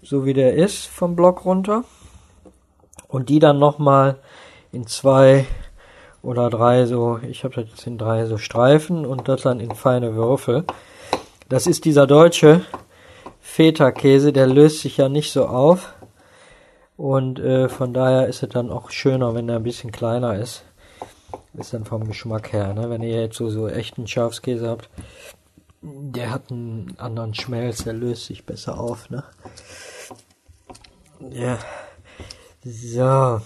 so 0.00 0.24
wie 0.24 0.32
der 0.32 0.54
ist 0.54 0.86
vom 0.86 1.16
Block 1.16 1.44
runter 1.44 1.82
und 3.16 3.30
die 3.30 3.38
dann 3.38 3.58
nochmal 3.58 4.18
in 4.72 4.86
zwei 4.86 5.46
oder 6.20 6.50
drei 6.50 6.84
so, 6.84 7.18
ich 7.26 7.44
habe 7.44 7.54
das 7.54 7.70
jetzt 7.70 7.86
in 7.86 7.96
drei 7.96 8.26
so 8.26 8.36
Streifen 8.36 9.06
und 9.06 9.26
das 9.26 9.40
dann 9.40 9.58
in 9.58 9.74
feine 9.74 10.14
Würfel. 10.14 10.64
Das 11.48 11.66
ist 11.66 11.86
dieser 11.86 12.06
deutsche 12.06 12.60
Feta-Käse, 13.40 14.34
der 14.34 14.46
löst 14.46 14.80
sich 14.80 14.98
ja 14.98 15.08
nicht 15.08 15.32
so 15.32 15.46
auf 15.46 15.94
und 16.98 17.38
äh, 17.38 17.70
von 17.70 17.94
daher 17.94 18.26
ist 18.26 18.42
es 18.42 18.50
dann 18.50 18.70
auch 18.70 18.90
schöner, 18.90 19.34
wenn 19.34 19.48
er 19.48 19.56
ein 19.56 19.62
bisschen 19.62 19.92
kleiner 19.92 20.38
ist. 20.38 20.64
Ist 21.54 21.72
dann 21.72 21.86
vom 21.86 22.06
Geschmack 22.06 22.52
her, 22.52 22.74
ne? 22.74 22.90
Wenn 22.90 23.02
ihr 23.02 23.18
jetzt 23.18 23.38
so, 23.38 23.48
so 23.48 23.66
echten 23.66 24.06
Schafskäse 24.06 24.68
habt, 24.68 24.90
der 25.80 26.30
hat 26.32 26.50
einen 26.50 26.94
anderen 26.98 27.32
Schmelz, 27.32 27.82
der 27.82 27.94
löst 27.94 28.26
sich 28.26 28.44
besser 28.44 28.78
auf, 28.78 29.08
ne? 29.08 29.24
Ja. 31.30 31.56
So. 32.68 33.40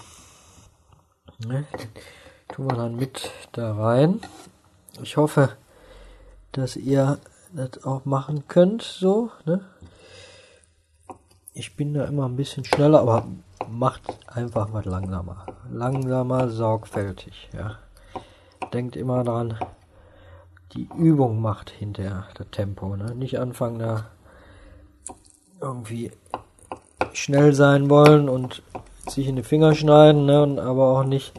Ne, 1.45 1.67
tun 2.47 2.67
wir 2.67 2.75
dann 2.75 2.95
mit 2.95 3.29
da 3.51 3.75
rein. 3.75 4.19
Ich 4.99 5.15
hoffe, 5.15 5.57
dass 6.53 6.75
ihr 6.75 7.19
das 7.53 7.83
auch 7.83 8.03
machen 8.05 8.47
könnt, 8.47 8.81
so, 8.81 9.29
ne? 9.45 9.63
Ich 11.53 11.75
bin 11.75 11.93
da 11.93 12.05
immer 12.05 12.25
ein 12.27 12.35
bisschen 12.35 12.65
schneller, 12.65 13.01
aber 13.01 13.27
macht 13.69 14.01
einfach 14.25 14.73
was 14.73 14.85
langsamer. 14.85 15.45
Langsamer, 15.69 16.49
sorgfältig, 16.49 17.49
ja. 17.53 17.77
Denkt 18.73 18.95
immer 18.95 19.23
dran, 19.23 19.59
die 20.73 20.89
Übung 20.97 21.41
macht 21.41 21.69
hinterher 21.69 22.27
das 22.33 22.47
Tempo, 22.49 22.95
ne? 22.95 23.13
Nicht 23.13 23.37
anfangen 23.37 23.77
da 23.77 24.07
irgendwie 25.59 26.11
schnell 27.13 27.53
sein 27.53 27.87
wollen 27.87 28.27
und 28.27 28.63
sich 29.07 29.27
in 29.27 29.35
die 29.35 29.43
Finger 29.43 29.75
schneiden, 29.75 30.25
ne? 30.25 30.43
Und 30.43 30.59
aber 30.59 30.97
auch 30.97 31.03
nicht 31.03 31.33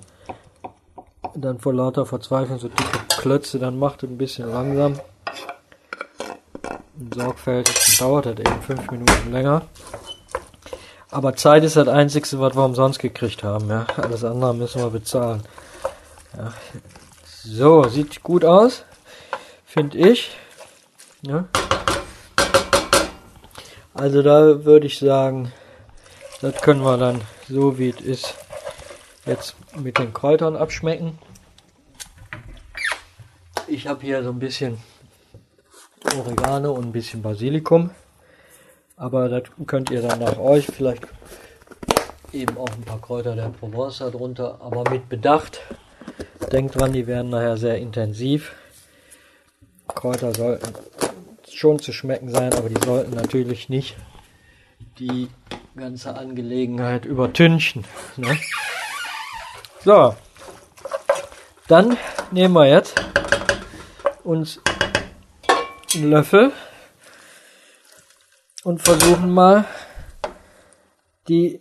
dann 1.35 1.59
vor 1.59 1.73
lauter 1.73 2.05
Verzweiflung 2.05 2.59
so 2.59 2.69
dicke 2.69 2.99
Klötze, 3.19 3.59
dann 3.59 3.79
macht 3.79 4.03
es 4.03 4.11
ein 4.11 4.19
bisschen 4.19 4.51
langsam 4.51 5.01
und 6.99 7.15
sorgfältig, 7.15 7.97
dann 7.99 8.09
dauert 8.09 8.27
das 8.27 8.39
eben 8.39 8.63
fünf 8.63 8.91
Minuten 8.91 9.33
länger. 9.33 9.63
Aber 11.11 11.35
Zeit 11.37 11.63
ist 11.65 11.77
das 11.77 11.89
Einzige, 11.89 12.41
was 12.41 12.55
wir 12.55 12.65
umsonst 12.65 12.99
gekriegt 12.99 13.43
haben. 13.43 13.69
Ja. 13.69 13.87
Alles 13.97 14.25
andere 14.25 14.55
müssen 14.55 14.81
wir 14.81 14.91
bezahlen. 14.91 15.43
Ja. 16.37 16.53
So, 17.45 17.85
sieht 17.85 18.23
gut 18.23 18.45
aus, 18.45 18.85
finde 19.67 19.99
ich. 19.99 20.31
Ja. 21.23 21.45
Also 23.95 24.23
da 24.23 24.65
würde 24.65 24.87
ich 24.87 24.99
sagen, 24.99 25.53
das 26.43 26.61
können 26.61 26.83
wir 26.83 26.99
dann 26.99 27.21
so 27.49 27.79
wie 27.79 27.91
es 27.91 28.01
ist 28.01 28.35
jetzt 29.27 29.55
mit 29.77 29.99
den 29.99 30.13
Kräutern 30.13 30.57
abschmecken. 30.57 31.19
Ich 33.69 33.87
habe 33.87 34.03
hier 34.03 34.25
so 34.25 34.31
ein 34.31 34.41
bisschen 34.41 34.79
Oregano 36.19 36.73
und 36.73 36.87
ein 36.87 36.93
bisschen 36.93 37.23
Basilikum. 37.23 37.91
Aber 38.97 39.29
das 39.29 39.45
könnt 39.67 39.91
ihr 39.91 40.03
dann 40.03 40.19
nach 40.19 40.37
euch 40.39 40.67
vielleicht 40.67 41.07
eben 42.33 42.59
auch 42.59 42.69
ein 42.71 42.83
paar 42.83 43.01
Kräuter 43.01 43.37
der 43.37 43.49
Provence 43.49 43.99
darunter, 43.99 44.61
aber 44.61 44.91
mit 44.91 45.09
Bedacht. 45.09 45.61
Denkt 46.51 46.79
dran, 46.79 46.93
die 46.93 47.07
werden 47.07 47.31
nachher 47.31 47.57
sehr 47.57 47.79
intensiv. 47.79 48.53
Kräuter 49.87 50.35
sollten 50.35 50.73
schon 51.49 51.79
zu 51.79 51.93
schmecken 51.93 52.31
sein, 52.31 52.53
aber 52.53 52.69
die 52.69 52.85
sollten 52.85 53.15
natürlich 53.15 53.69
nicht 53.69 53.97
die 54.99 55.29
ganze 55.77 56.15
Angelegenheit 56.15 57.05
übertünchen. 57.05 57.85
Ne? 58.17 58.39
So, 59.85 60.15
dann 61.69 61.97
nehmen 62.31 62.55
wir 62.55 62.67
jetzt 62.67 63.01
uns 64.25 64.61
einen 65.95 66.11
Löffel 66.11 66.53
und 68.65 68.83
versuchen 68.83 69.31
mal 69.33 69.65
die 71.29 71.61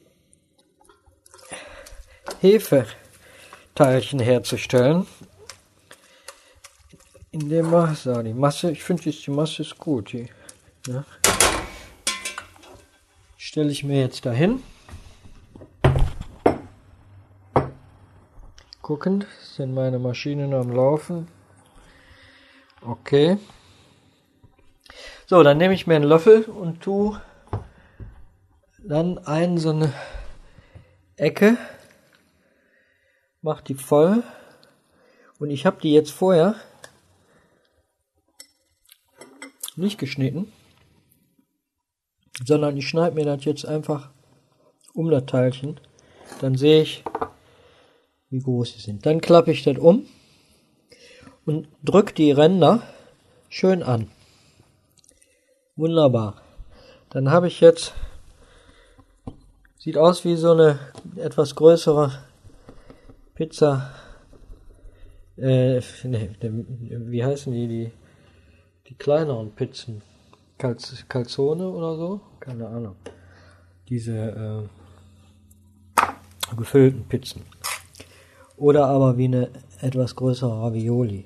Hefeteilchen 2.42 4.20
herzustellen. 4.20 5.08
Indem 7.32 7.72
wir, 7.72 7.96
so, 7.96 8.22
die 8.22 8.34
Masse, 8.34 8.72
ich 8.72 8.84
finde 8.84 9.10
die 9.10 9.32
Masse 9.32 9.62
ist 9.62 9.78
gut. 9.78 10.12
Die, 10.12 10.28
ja. 10.88 11.06
Stelle 13.52 13.70
ich 13.70 13.84
mir 13.84 14.00
jetzt 14.00 14.26
dahin. 14.26 14.64
Gucken, 18.82 19.26
sind 19.42 19.74
meine 19.74 20.00
Maschinen 20.00 20.54
am 20.54 20.72
Laufen. 20.72 21.28
Okay. 22.82 23.38
So, 25.26 25.44
dann 25.44 25.58
nehme 25.58 25.74
ich 25.74 25.86
mir 25.86 25.98
einen 25.98 26.06
Löffel 26.06 26.44
und 26.44 26.80
tu 26.80 27.18
dann 28.80 29.18
ein 29.18 29.58
so 29.58 29.72
eine 29.72 29.92
Ecke, 31.18 31.58
mach 33.42 33.60
die 33.60 33.76
voll 33.76 34.24
und 35.40 35.50
ich 35.50 35.66
habe 35.66 35.82
die 35.82 35.92
jetzt 35.92 36.12
vorher 36.12 36.56
nicht 39.76 39.98
geschnitten, 39.98 40.54
sondern 42.52 42.76
ich 42.76 42.90
schneide 42.90 43.16
mir 43.16 43.24
das 43.24 43.46
jetzt 43.46 43.66
einfach 43.66 44.10
um 44.94 45.10
das 45.10 45.26
Teilchen, 45.26 45.80
dann 46.42 46.56
sehe 46.58 46.82
ich, 46.82 47.02
wie 48.30 48.40
groß 48.40 48.74
sie 48.74 48.82
sind. 48.82 49.06
Dann 49.06 49.22
klappe 49.22 49.54
ich 49.54 49.64
das 49.64 49.78
um 49.78 50.06
und 51.46 51.70
drücke 51.82 52.14
die 52.14 52.34
Ränder 52.34 52.84
schön 53.48 53.84
an. 53.84 54.12
Wunderbar. 55.78 56.42
Dann 57.12 57.32
habe 57.32 57.48
ich 57.48 57.62
jetzt, 57.62 57.94
sieht 59.78 59.96
aus 59.96 60.26
wie 60.26 60.36
so 60.36 60.52
eine 60.52 60.78
etwas 61.16 61.56
größere 61.56 62.12
Pizza. 63.34 63.94
Äh, 65.38 65.80
ne, 66.04 66.36
wie 66.42 67.24
heißen 67.24 67.54
die, 67.54 67.68
die, 67.70 67.92
die 68.90 68.96
kleineren 68.96 69.56
Pizzen? 69.56 70.02
Calz, 70.62 71.06
Calzone 71.10 71.68
oder 71.68 71.96
so? 71.98 72.22
Keine 72.40 72.68
Ahnung. 72.68 72.96
Diese 73.90 74.70
äh, 75.98 76.06
gefüllten 76.56 77.04
Pizzen. 77.06 77.42
Oder 78.58 78.86
aber 78.86 79.18
wie 79.18 79.26
eine 79.26 79.50
etwas 79.82 80.16
größere 80.16 80.62
Ravioli. 80.62 81.26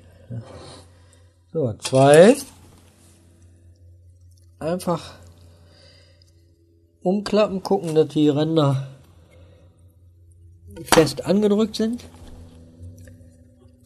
So, 1.52 1.70
zwei 1.74 2.34
einfach 4.58 5.16
umklappen, 7.02 7.62
gucken, 7.62 7.94
dass 7.94 8.08
die 8.08 8.30
Ränder 8.30 8.88
fest 10.82 11.26
angedrückt 11.26 11.76
sind, 11.76 12.04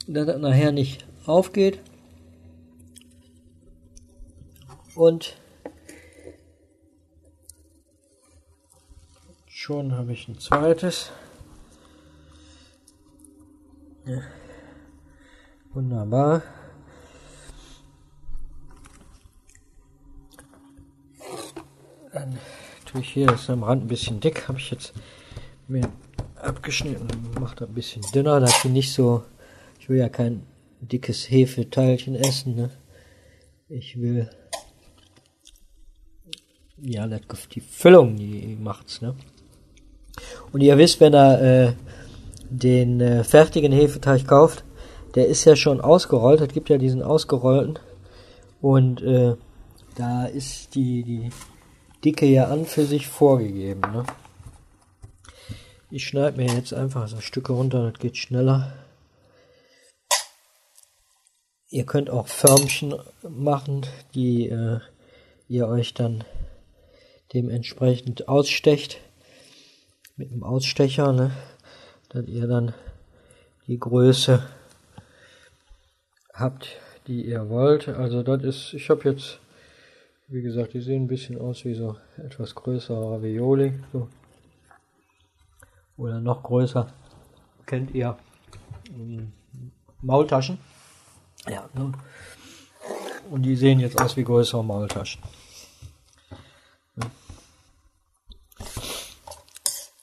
dass 0.06 0.26
das 0.26 0.38
nachher 0.38 0.70
nicht 0.70 1.04
aufgeht. 1.26 1.80
Und 5.00 5.34
schon 9.46 9.92
habe 9.92 10.12
ich 10.12 10.28
ein 10.28 10.38
zweites. 10.38 11.10
Ja. 14.04 14.20
Wunderbar. 15.72 16.42
Dann 22.12 22.38
tue 22.84 23.00
ich 23.00 23.10
hier, 23.10 23.32
ist 23.32 23.48
am 23.48 23.62
Rand 23.62 23.84
ein 23.84 23.88
bisschen 23.88 24.20
dick, 24.20 24.48
habe 24.48 24.58
ich 24.58 24.70
jetzt 24.70 24.92
mir 25.66 25.88
abgeschnitten, 26.34 27.08
macht 27.40 27.62
ein 27.62 27.72
bisschen 27.72 28.02
dünner, 28.12 28.38
dass 28.38 28.66
ich 28.66 28.70
nicht 28.70 28.92
so, 28.92 29.24
ich 29.78 29.88
will 29.88 29.96
ja 29.96 30.10
kein 30.10 30.46
dickes 30.82 31.30
Hefeteilchen 31.30 32.16
essen, 32.16 32.54
ne? 32.54 32.70
Ich 33.70 33.98
will, 33.98 34.28
ja, 36.82 37.06
die 37.06 37.60
Füllung, 37.60 38.16
die 38.16 38.56
macht's, 38.60 39.00
ne? 39.00 39.14
Und 40.52 40.60
ihr 40.60 40.76
wisst, 40.78 41.00
wenn 41.00 41.14
ihr 41.14 41.40
äh, 41.40 41.72
den 42.50 43.00
äh, 43.00 43.24
fertigen 43.24 43.72
Hefeteig 43.72 44.26
kauft, 44.26 44.64
der 45.14 45.26
ist 45.26 45.44
ja 45.44 45.56
schon 45.56 45.80
ausgerollt, 45.80 46.40
es 46.40 46.52
gibt 46.52 46.68
ja 46.68 46.78
diesen 46.78 47.02
ausgerollten 47.02 47.78
und 48.60 49.02
äh, 49.02 49.36
da 49.96 50.26
ist 50.26 50.74
die, 50.74 51.02
die 51.02 51.30
Dicke 52.04 52.26
ja 52.26 52.46
an 52.48 52.66
für 52.66 52.84
sich 52.84 53.06
vorgegeben. 53.06 53.80
Ne? 53.92 54.04
Ich 55.90 56.06
schneide 56.06 56.36
mir 56.36 56.52
jetzt 56.54 56.72
einfach 56.72 57.08
so 57.08 57.20
Stücke 57.20 57.52
runter, 57.52 57.90
das 57.90 58.00
geht 58.00 58.16
schneller. 58.16 58.72
Ihr 61.68 61.84
könnt 61.86 62.10
auch 62.10 62.26
Förmchen 62.26 62.94
machen, 63.28 63.86
die 64.14 64.48
äh, 64.48 64.80
ihr 65.48 65.68
euch 65.68 65.94
dann 65.94 66.24
dementsprechend 67.32 68.28
ausstecht 68.28 68.98
mit 70.16 70.32
einem 70.32 70.42
Ausstecher, 70.42 71.12
ne? 71.12 71.32
dass 72.08 72.26
ihr 72.26 72.46
dann 72.46 72.74
die 73.66 73.78
Größe 73.78 74.42
habt, 76.34 76.68
die 77.06 77.24
ihr 77.24 77.48
wollt. 77.48 77.88
Also 77.88 78.22
das 78.22 78.42
ist, 78.42 78.74
ich 78.74 78.90
habe 78.90 79.08
jetzt 79.08 79.40
wie 80.32 80.42
gesagt, 80.42 80.74
die 80.74 80.80
sehen 80.80 81.04
ein 81.04 81.08
bisschen 81.08 81.40
aus 81.40 81.64
wie 81.64 81.74
so 81.74 81.96
etwas 82.16 82.54
größere 82.54 83.14
Ravioli. 83.14 83.74
So. 83.92 84.08
Oder 85.96 86.20
noch 86.20 86.44
größer. 86.44 86.86
Kennt 87.66 87.92
ihr 87.92 88.16
ähm, 88.94 89.32
Maultaschen? 90.02 90.58
Ja. 91.48 91.68
Ne? 91.74 91.92
Und 93.28 93.42
die 93.42 93.56
sehen 93.56 93.80
jetzt 93.80 94.00
aus 94.00 94.16
wie 94.16 94.22
größere 94.22 94.64
Maultaschen. 94.64 95.20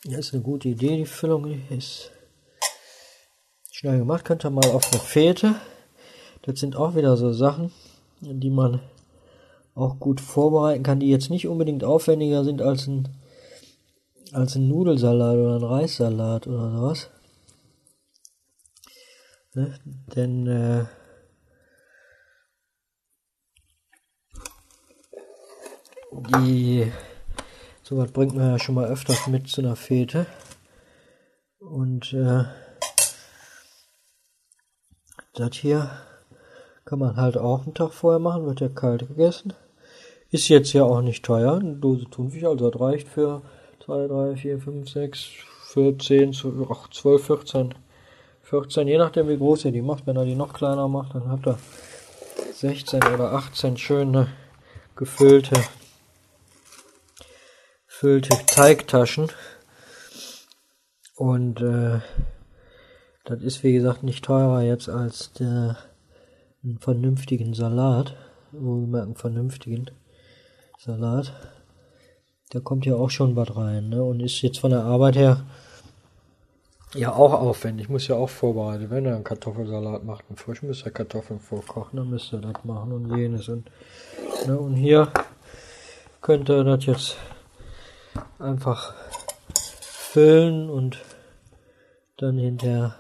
Das 0.09 0.19
ist 0.19 0.33
eine 0.33 0.41
gute 0.41 0.69
Idee, 0.69 0.95
die 0.95 1.05
Füllung 1.05 1.67
ist 1.69 2.11
schnell 3.69 3.99
gemacht. 3.99 4.23
Könnt 4.23 4.45
ihr 4.45 4.49
mal 4.49 4.71
auf 4.71 4.89
eine 4.89 5.01
Fete. 5.01 5.55
Das 6.43 6.61
sind 6.61 6.77
auch 6.77 6.95
wieder 6.95 7.17
so 7.17 7.33
Sachen, 7.33 7.73
die 8.21 8.49
man 8.49 8.79
auch 9.75 9.99
gut 9.99 10.21
vorbereiten 10.21 10.83
kann, 10.83 11.01
die 11.01 11.09
jetzt 11.09 11.29
nicht 11.29 11.49
unbedingt 11.49 11.83
aufwendiger 11.83 12.45
sind 12.45 12.61
als 12.61 12.87
ein, 12.87 13.09
als 14.31 14.55
ein 14.55 14.69
Nudelsalat 14.69 15.35
oder 15.35 15.55
ein 15.57 15.63
Reissalat 15.63 16.47
oder 16.47 16.71
sowas. 16.71 17.09
Ne? 19.55 19.77
Denn 20.15 20.47
äh, 20.47 20.85
die 26.39 26.93
sowas 27.87 28.11
bringt 28.11 28.35
man 28.35 28.51
ja 28.51 28.59
schon 28.59 28.75
mal 28.75 28.87
öfters 28.87 29.27
mit 29.27 29.47
zu 29.47 29.61
einer 29.61 29.77
Fete. 29.77 30.25
Und 31.59 32.11
äh, 32.11 32.43
das 35.33 35.55
hier 35.55 35.89
kann 36.83 36.99
man 36.99 37.15
halt 37.15 37.37
auch 37.37 37.63
einen 37.63 37.73
Tag 37.73 37.93
vorher 37.93 38.19
machen, 38.19 38.45
wird 38.45 38.59
ja 38.59 38.67
kalt 38.67 39.07
gegessen. 39.07 39.53
Ist 40.29 40.49
jetzt 40.49 40.73
ja 40.73 40.83
auch 40.83 41.01
nicht 41.01 41.23
teuer. 41.23 41.55
Eine 41.55 41.75
Dose 41.75 42.09
Thunfisch, 42.09 42.43
also 42.43 42.69
das 42.69 42.81
reicht 42.81 43.07
für 43.07 43.41
2, 43.85 44.07
3, 44.07 44.35
4, 44.35 44.59
5, 44.59 44.89
6, 44.89 45.25
14, 45.73 46.33
12, 46.33 47.25
14. 47.25 47.73
14, 48.41 48.87
je 48.87 48.97
nachdem 48.97 49.29
wie 49.29 49.37
groß 49.37 49.65
ihr 49.65 49.71
die 49.71 49.81
macht. 49.81 50.05
Wenn 50.05 50.17
er 50.17 50.25
die 50.25 50.35
noch 50.35 50.51
kleiner 50.51 50.89
macht, 50.89 51.15
dann 51.15 51.29
habt 51.29 51.47
ihr 51.47 51.57
16 52.53 53.01
oder 53.03 53.31
18 53.31 53.77
schöne 53.77 54.27
gefüllte, 54.95 55.55
gefüllte 57.97 58.37
Teigtaschen. 58.45 59.31
Und 61.15 61.61
äh, 61.61 61.99
das 63.25 63.41
ist 63.41 63.63
wie 63.63 63.73
gesagt 63.73 64.03
nicht 64.03 64.23
teurer 64.23 64.61
jetzt 64.61 64.87
als 64.87 65.33
der 65.33 65.77
einen 66.63 66.77
vernünftigen 66.77 67.55
Salat. 67.55 68.15
Wohlgemerkt 68.51 69.05
einen 69.07 69.15
vernünftigen. 69.15 69.89
Salat. 70.77 71.33
Da 72.51 72.59
kommt 72.59 72.85
ja 72.85 72.93
auch 72.93 73.09
schon 73.09 73.35
was 73.35 73.57
rein, 73.57 73.89
ne? 73.89 74.03
Und 74.03 74.19
ist 74.19 74.43
jetzt 74.43 74.59
von 74.59 74.69
der 74.69 74.83
Arbeit 74.83 75.15
her 75.15 75.43
ja 76.93 77.13
auch 77.13 77.33
aufwendig. 77.33 77.89
Muss 77.89 78.07
ja 78.07 78.15
auch 78.15 78.29
vorbereiten. 78.29 78.91
Wenn 78.91 79.05
ihr 79.05 79.15
einen 79.15 79.23
Kartoffelsalat 79.23 80.03
macht, 80.03 80.25
einen 80.29 80.37
frisch 80.37 80.61
müsst 80.61 80.85
ihr 80.85 80.91
Kartoffeln 80.91 81.39
vorkochen, 81.39 81.97
dann 81.97 82.11
müsst 82.11 82.31
ihr 82.31 82.41
das 82.41 82.63
machen 82.63 82.91
und 82.91 83.17
jenes. 83.17 83.49
Und, 83.49 83.71
ne? 84.45 84.55
und 84.55 84.75
hier 84.75 85.11
könnt 86.21 86.47
ihr 86.47 86.63
das 86.63 86.85
jetzt 86.85 87.17
einfach 88.39 88.93
füllen 89.81 90.69
und 90.69 91.03
dann 92.17 92.37
hinterher 92.37 92.99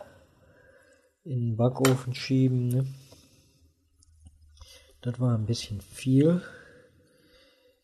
in 1.23 1.39
den 1.39 1.57
Backofen 1.57 2.13
schieben. 2.13 2.67
Ne? 2.67 2.87
Das 5.01 5.19
war 5.19 5.35
ein 5.35 5.45
bisschen 5.45 5.81
viel. 5.81 6.41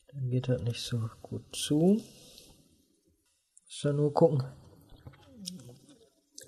Dann 0.08 0.30
geht 0.30 0.48
das 0.48 0.62
nicht 0.62 0.82
so 0.82 1.10
gut 1.22 1.44
zu. 1.56 2.02
Muss 3.66 3.84
ja 3.84 3.94
nur 3.94 4.14
gucken, 4.14 4.44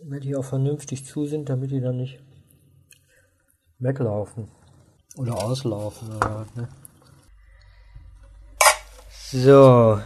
wenn 0.04 0.22
die 0.22 0.36
auch 0.36 0.46
vernünftig 0.46 1.06
zu 1.06 1.26
sind, 1.26 1.50
damit 1.50 1.72
die 1.72 1.82
dann 1.82 1.98
nicht 1.98 2.20
weglaufen 3.80 4.50
oder 5.18 5.44
auslaufen 5.44 6.16
oder 6.16 6.36
was, 6.42 6.56
ne? 6.56 6.70
So, 9.32 10.00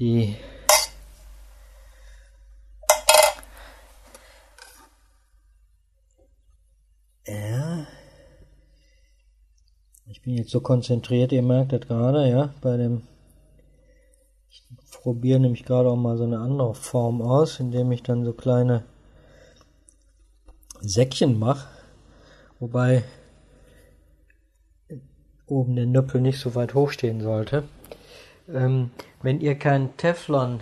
die 0.00 0.36
Ich 10.06 10.22
bin 10.22 10.36
jetzt 10.36 10.50
so 10.50 10.60
konzentriert, 10.60 11.32
ihr 11.32 11.42
merkt 11.42 11.72
das 11.72 11.82
gerade, 11.82 12.28
ja, 12.28 12.52
bei 12.60 12.76
dem, 12.76 13.02
ich 14.50 14.62
probiere 14.90 15.40
nämlich 15.40 15.64
gerade 15.64 15.88
auch 15.88 15.96
mal 15.96 16.18
so 16.18 16.24
eine 16.24 16.40
andere 16.40 16.74
Form 16.74 17.22
aus, 17.22 17.58
indem 17.58 17.90
ich 17.92 18.02
dann 18.02 18.24
so 18.24 18.32
kleine 18.32 18.84
Säckchen 20.80 21.38
mache, 21.38 21.68
wobei 22.58 23.04
oben 25.46 25.76
der 25.76 25.86
Nüppel 25.86 26.20
nicht 26.20 26.40
so 26.40 26.54
weit 26.54 26.74
hoch 26.74 26.90
stehen 26.90 27.20
sollte. 27.20 27.64
Ähm, 28.54 28.90
wenn 29.22 29.40
ihr 29.40 29.54
kein 29.56 29.96
Teflon 29.96 30.60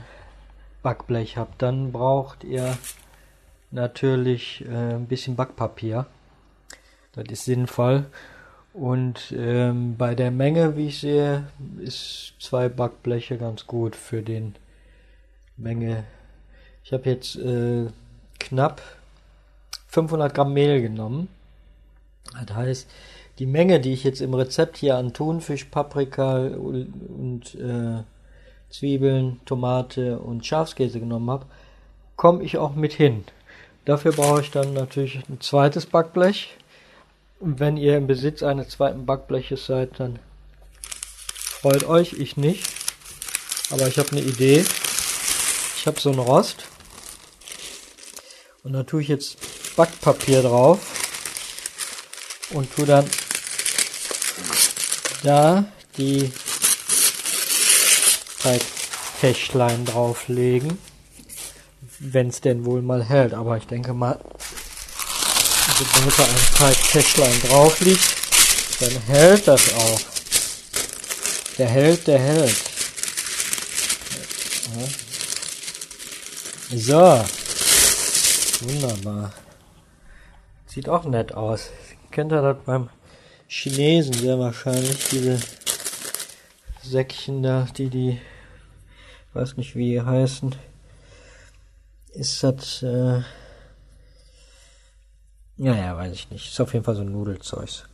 Backblech 0.82 1.36
habt, 1.36 1.62
dann 1.62 1.92
braucht 1.92 2.44
ihr 2.44 2.76
natürlich 3.70 4.64
äh, 4.64 4.94
ein 4.94 5.06
bisschen 5.06 5.36
Backpapier. 5.36 6.06
Das 7.12 7.24
ist 7.30 7.44
sinnvoll. 7.44 8.06
Und 8.72 9.34
ähm, 9.36 9.96
bei 9.96 10.14
der 10.14 10.30
Menge, 10.30 10.76
wie 10.76 10.88
ich 10.88 11.00
sehe, 11.00 11.48
ist 11.78 12.34
zwei 12.38 12.68
Backbleche 12.68 13.36
ganz 13.36 13.66
gut 13.66 13.96
für 13.96 14.22
den 14.22 14.54
Menge. 15.56 16.04
Ich 16.84 16.92
habe 16.92 17.10
jetzt 17.10 17.36
äh, 17.36 17.86
knapp 18.38 18.80
500 19.88 20.32
Gramm 20.32 20.52
Mehl 20.52 20.80
genommen. 20.80 21.28
Das 22.46 22.56
heißt, 22.56 22.90
die 23.38 23.46
Menge, 23.46 23.80
die 23.80 23.92
ich 23.92 24.04
jetzt 24.04 24.20
im 24.20 24.34
Rezept 24.34 24.76
hier 24.76 24.96
an 24.96 25.12
Thunfisch, 25.12 25.64
Paprika 25.64 26.38
und 26.38 27.54
äh, 27.54 28.02
Zwiebeln, 28.70 29.40
Tomate 29.46 30.18
und 30.18 30.44
Schafskäse 30.44 31.00
genommen 31.00 31.30
habe, 31.30 31.46
komme 32.16 32.42
ich 32.42 32.58
auch 32.58 32.74
mit 32.74 32.92
hin. 32.92 33.24
Dafür 33.84 34.12
brauche 34.12 34.42
ich 34.42 34.50
dann 34.50 34.74
natürlich 34.74 35.20
ein 35.28 35.40
zweites 35.40 35.86
Backblech 35.86 36.58
und 37.40 37.60
wenn 37.60 37.76
ihr 37.76 37.96
im 37.96 38.06
Besitz 38.06 38.42
eines 38.42 38.70
zweiten 38.70 39.06
Backbleches 39.06 39.66
seid, 39.66 40.00
dann 40.00 40.18
freut 40.82 41.84
euch, 41.84 42.14
ich 42.14 42.36
nicht. 42.36 42.68
Aber 43.70 43.86
ich 43.86 43.98
habe 43.98 44.10
eine 44.12 44.22
Idee. 44.22 44.64
Ich 45.76 45.86
habe 45.86 46.00
so 46.00 46.10
einen 46.10 46.18
Rost. 46.18 46.64
Und 48.64 48.72
da 48.72 48.82
tue 48.82 49.02
ich 49.02 49.08
jetzt 49.08 49.76
Backpapier 49.76 50.42
drauf. 50.42 50.80
Und 52.50 52.74
tue 52.74 52.86
dann 52.86 53.08
da 55.22 55.64
die 55.96 56.32
Teigtäschlein 58.42 59.84
drauflegen. 59.84 60.78
Wenn 62.00 62.28
es 62.28 62.40
denn 62.40 62.64
wohl 62.64 62.82
mal 62.82 63.04
hält. 63.04 63.34
Aber 63.34 63.56
ich 63.56 63.66
denke 63.66 63.92
mal, 63.92 64.18
sobald 65.78 66.18
da 66.18 66.24
ein 66.24 66.54
Teigtäschlein 66.56 67.40
drauf 67.48 67.80
liegt, 67.80 68.16
dann 68.80 69.02
hält 69.06 69.48
das 69.48 69.74
auch. 69.74 70.00
Der 71.58 71.68
hält, 71.68 72.06
der 72.06 72.18
hält. 72.20 72.56
So. 76.70 77.24
Wunderbar. 78.60 79.32
Sieht 80.66 80.88
auch 80.88 81.04
nett 81.04 81.32
aus. 81.32 81.70
Kennt 82.10 82.32
ihr 82.32 82.42
das 82.42 82.56
beim 82.64 82.90
Chinesen 83.48 84.12
sehr 84.12 84.38
wahrscheinlich, 84.38 85.08
diese 85.08 85.40
Säckchen 86.82 87.42
da, 87.42 87.66
die 87.76 87.88
die, 87.88 88.20
weiß 89.32 89.56
nicht 89.56 89.74
wie 89.74 89.92
die 89.92 90.02
heißen. 90.02 90.54
Ist 92.12 92.42
das, 92.42 92.82
äh, 92.82 93.22
ja, 95.56 95.74
ja, 95.74 95.96
weiß 95.96 96.12
ich 96.12 96.30
nicht. 96.30 96.46
Ist 96.46 96.60
auf 96.60 96.72
jeden 96.72 96.84
Fall 96.84 96.94
so 96.94 97.00
ein 97.00 97.10
Nudelzeug. 97.10 97.88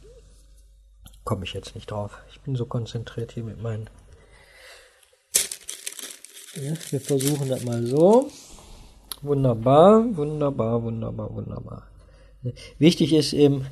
Komme 1.25 1.45
ich 1.45 1.55
jetzt 1.55 1.75
nicht 1.75 1.91
drauf. 1.91 2.19
Ich 2.31 2.41
bin 2.41 2.57
so 2.57 2.67
konzentriert 2.67 3.33
hier 3.33 3.45
mit 3.45 3.63
meinen. 3.63 3.89
Ja, 6.57 6.75
wir 6.91 7.01
versuchen 7.01 7.49
das 7.49 7.65
mal 7.65 7.83
so. 7.87 8.31
Wunderbar, 9.23 10.05
wunderbar, 10.17 10.83
wunderbar, 10.83 11.35
wunderbar. 11.35 11.87
Wichtig 12.79 13.13
ist 13.15 13.33
eben, 13.33 13.67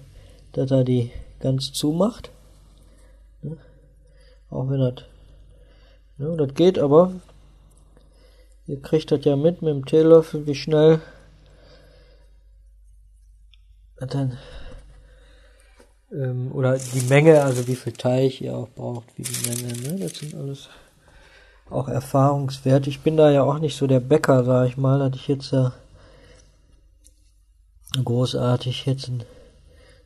dass 0.52 0.70
er 0.70 0.84
die 0.84 1.10
ganz 1.42 1.72
zumacht. 1.72 2.30
Ja, 3.42 3.50
auch 4.48 4.70
wenn 4.70 4.80
das, 4.80 5.04
ja, 6.18 6.34
das 6.36 6.54
geht, 6.54 6.78
aber 6.78 7.12
ihr 8.66 8.80
kriegt 8.80 9.10
das 9.10 9.24
ja 9.24 9.36
mit 9.36 9.60
mit 9.60 9.74
dem 9.74 9.84
Teelöffel, 9.84 10.46
wie 10.46 10.54
schnell 10.54 11.00
dann 13.96 14.38
ähm, 16.12 16.50
oder 16.52 16.78
die 16.78 17.06
Menge, 17.08 17.42
also 17.42 17.66
wie 17.66 17.76
viel 17.76 17.92
Teig 17.92 18.40
ihr 18.40 18.56
auch 18.56 18.68
braucht, 18.68 19.06
wie 19.16 19.22
die 19.22 19.48
Menge, 19.48 19.80
ne? 19.80 20.00
Das 20.00 20.18
sind 20.18 20.34
alles 20.34 20.68
auch 21.70 21.88
Erfahrungswerte. 21.88 22.90
Ich 22.90 23.00
bin 23.00 23.16
da 23.16 23.30
ja 23.30 23.42
auch 23.42 23.58
nicht 23.58 23.76
so 23.76 23.86
der 23.86 24.00
Bäcker, 24.00 24.44
sag 24.44 24.68
ich 24.68 24.76
mal, 24.76 24.98
dass 24.98 25.20
ich 25.20 25.28
jetzt 25.28 25.52
ja 25.52 25.72
großartig 28.02 28.86
jetzt 28.86 29.10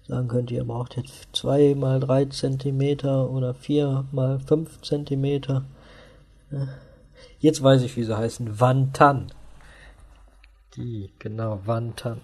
sagen 0.06 0.28
könnte, 0.28 0.54
ihr 0.54 0.64
braucht 0.64 0.96
jetzt 0.96 1.28
zwei 1.32 1.74
mal 1.74 2.00
drei 2.00 2.26
Zentimeter 2.26 3.30
oder 3.30 3.54
vier 3.54 4.04
mal 4.12 4.38
fünf 4.40 4.80
Zentimeter. 4.82 5.64
Ne? 6.50 6.68
Jetzt 7.38 7.62
weiß 7.62 7.82
ich, 7.82 7.96
wie 7.96 8.04
sie 8.04 8.16
heißen. 8.16 8.60
Wantan. 8.60 9.32
Die, 10.76 11.10
genau, 11.18 11.60
Wantan. 11.64 12.20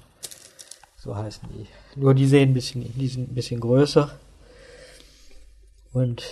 So 0.97 1.17
heißen 1.17 1.49
die. 1.49 1.67
Nur 1.99 2.15
die 2.15 2.27
sehen 2.27 2.51
ein 2.51 2.55
bisschen, 2.55 2.93
die 2.97 3.09
sind 3.09 3.31
ein 3.31 3.35
bisschen 3.35 3.61
größer. 3.61 4.11
Und 5.93 6.23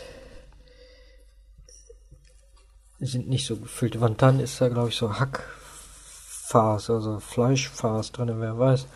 sind 3.01 3.29
nicht 3.29 3.47
so 3.47 3.57
gefüllt. 3.57 4.01
Wantan 4.01 4.41
ist 4.41 4.61
da, 4.61 4.69
glaube 4.69 4.91
ich, 4.91 4.97
so 4.97 5.19
Hackfarce, 5.19 6.91
also 6.91 7.19
Fleischfarce 7.19 8.13
drin, 8.13 8.41
wer 8.41 8.59
weiß. 8.59 8.87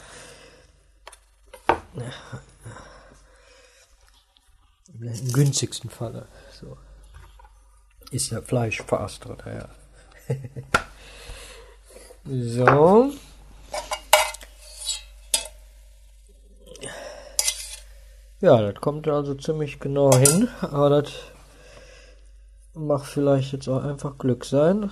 Im 5.01 5.33
günstigsten 5.33 5.91
Falle. 5.91 6.27
So. 6.61 6.77
Ist 8.11 8.31
ja 8.31 8.41
Fleischfarce 8.41 9.21
drin, 9.21 9.37
ja. 9.47 9.69
so. 12.25 13.13
Ja, 18.41 18.61
das 18.61 18.81
kommt 18.81 19.09
also 19.09 19.35
ziemlich 19.35 19.81
genau 19.81 20.15
hin, 20.15 20.49
aber 20.61 21.03
das 21.03 21.13
mag 22.75 23.05
vielleicht 23.07 23.53
jetzt 23.53 23.69
auch 23.69 23.83
einfach 23.83 24.19
Glück 24.19 24.45
sein. 24.45 24.91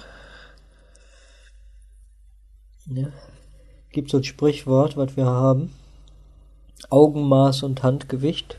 Ja. 2.86 3.08
Gibt 3.90 4.10
so 4.10 4.18
ein 4.18 4.24
Sprichwort, 4.24 4.96
was 4.96 5.16
wir 5.16 5.26
haben. 5.26 5.74
Augenmaß 6.92 7.62
und 7.62 7.82
Handgewicht. 7.82 8.58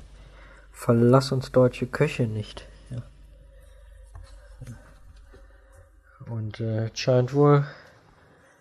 Verlass 0.71 1.31
uns 1.31 1.51
deutsche 1.51 1.85
Köche 1.85 2.23
nicht. 2.23 2.65
Ja. 2.89 3.03
Und 6.25 6.59
äh, 6.59 6.89
scheint 6.95 7.35
wohl 7.35 7.67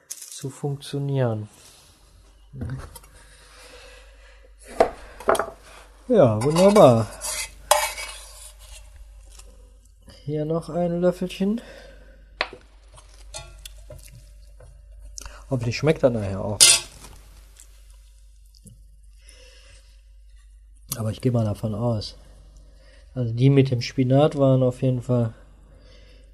zu 0.08 0.50
funktionieren. 0.50 1.48
Ja, 6.06 6.42
wunderbar. 6.42 7.06
Hier 10.24 10.44
noch 10.44 10.68
ein 10.68 11.00
Löffelchen. 11.00 11.62
Hoffentlich 15.48 15.78
schmeckt 15.78 16.02
er 16.02 16.10
nachher 16.10 16.44
auch. 16.44 16.58
Aber 21.02 21.10
ich 21.10 21.20
gehe 21.20 21.32
mal 21.32 21.44
davon 21.44 21.74
aus. 21.74 22.16
Also 23.12 23.34
die 23.34 23.50
mit 23.50 23.72
dem 23.72 23.82
Spinat 23.82 24.38
waren 24.38 24.62
auf 24.62 24.82
jeden 24.82 25.02
Fall 25.02 25.34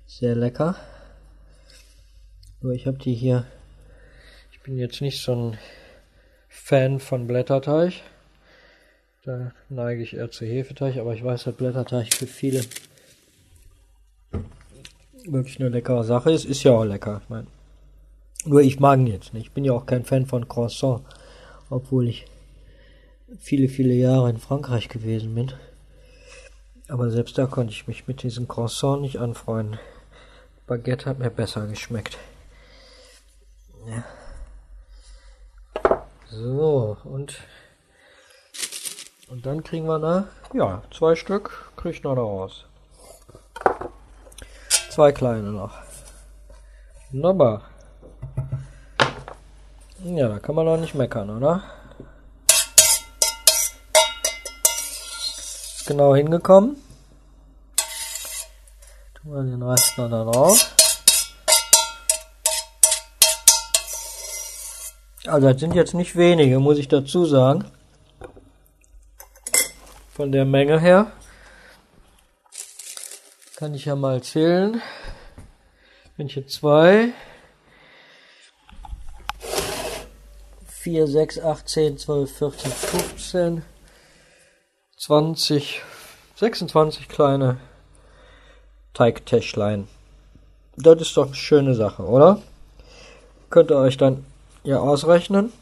sehr 0.07 0.35
lecker. 0.35 0.77
Nur 2.61 2.75
ich 2.75 2.87
habe 2.87 2.99
die 2.99 3.15
hier. 3.15 3.47
Ich 4.53 4.61
bin 4.61 4.77
jetzt 4.77 5.01
nicht 5.01 5.23
so 5.23 5.35
ein 5.35 5.59
Fan 6.51 7.01
von 7.01 7.27
Blätterteig. 7.27 7.95
Da 9.25 9.53
neige 9.71 10.03
ich 10.03 10.13
eher 10.13 10.31
zu 10.31 10.45
Hefeteig, 10.45 10.99
aber 10.99 11.15
ich 11.15 11.25
weiß, 11.25 11.45
dass 11.45 11.55
Blätterteig 11.55 12.13
für 12.13 12.27
viele 12.27 12.61
wirklich 15.25 15.59
eine 15.61 15.71
leckere 15.71 16.05
Sache 16.05 16.31
ist. 16.31 16.45
Ist 16.45 16.63
ja 16.63 16.73
auch 16.73 16.85
lecker. 16.85 17.23
Ich 17.25 17.31
meine, 17.31 17.47
nur 18.45 18.61
ich 18.61 18.79
mag 18.81 18.99
ihn 18.99 19.07
jetzt 19.07 19.33
nicht. 19.33 19.47
Ich 19.47 19.53
bin 19.53 19.65
ja 19.65 19.73
auch 19.73 19.87
kein 19.87 20.05
Fan 20.05 20.27
von 20.27 20.47
Croissant, 20.47 21.01
obwohl 21.71 22.07
ich 22.07 22.27
viele, 23.39 23.69
viele 23.69 23.95
Jahre 23.95 24.31
in 24.31 24.39
Frankreich 24.39 24.89
gewesen 24.89 25.35
bin. 25.35 25.53
Aber 26.89 27.11
selbst 27.11 27.37
da 27.37 27.47
konnte 27.47 27.73
ich 27.73 27.87
mich 27.87 28.09
mit 28.09 28.23
diesem 28.23 28.49
Croissant 28.49 29.03
nicht 29.03 29.19
anfreunden. 29.19 29.79
Baguette 30.67 31.07
hat 31.07 31.19
mir 31.19 31.31
besser 31.31 31.67
geschmeckt. 31.67 32.19
Ja. 33.87 34.05
So, 36.31 36.97
und, 37.05 37.39
und 39.29 39.47
dann 39.47 39.65
kriegen 39.65 39.87
wir 39.87 39.99
da, 39.99 40.29
ja, 40.53 40.83
zwei 40.91 41.15
Stück 41.15 41.73
kriege 41.77 41.95
ich 41.97 42.03
noch 42.03 42.17
raus. 42.17 42.65
Zwei 44.91 45.13
kleine 45.13 45.53
noch. 45.53 45.73
Wunderbar. 47.11 47.63
Ja, 50.05 50.29
da 50.29 50.39
kann 50.39 50.55
man 50.55 50.67
doch 50.67 50.79
nicht 50.79 50.95
meckern, 50.95 51.31
oder? 51.31 51.63
Genau 55.89 56.15
hingekommen. 56.15 56.77
Tun 59.15 59.33
wir 59.33 59.43
den 59.43 59.63
Rest 59.63 59.99
noch 59.99 60.09
da 60.09 60.25
drauf. 60.25 60.75
Also 65.27 65.49
das 65.49 65.59
sind 65.61 65.75
jetzt 65.75 65.95
nicht 65.95 66.15
wenige, 66.15 66.61
muss 66.61 66.79
ich 66.79 66.89
dazu 66.89 67.25
sagen. 67.25 67.65
Von 70.15 70.31
der 70.31 70.45
Menge 70.45 70.79
her. 70.79 71.11
Kann 73.57 73.75
ich 73.75 73.87
ja 73.87 73.97
mal 73.97 74.23
zählen. 74.23 74.81
Wenn 76.17 76.27
ich 76.27 76.37
jetzt 76.37 76.53
zwei, 76.53 77.09
vier, 80.67 81.07
sechs, 81.07 81.39
acht, 81.39 81.69
zehn, 81.69 81.99
zwölf, 81.99 82.37
vierzehn, 82.37 82.73
fünfzehn. 82.73 83.65
20, 84.99 85.81
26 86.35 87.09
kleine 87.09 87.59
Teigtäschlein. 88.95 89.87
Das 90.77 91.01
ist 91.01 91.17
doch 91.17 91.27
eine 91.27 91.35
schöne 91.37 91.75
Sache, 91.77 92.03
oder? 92.03 92.43
Könnt 93.49 93.71
ihr 93.71 93.77
euch 93.77 93.97
dann 93.97 94.27
ja 94.65 94.81
ausrechnen. 94.81 95.53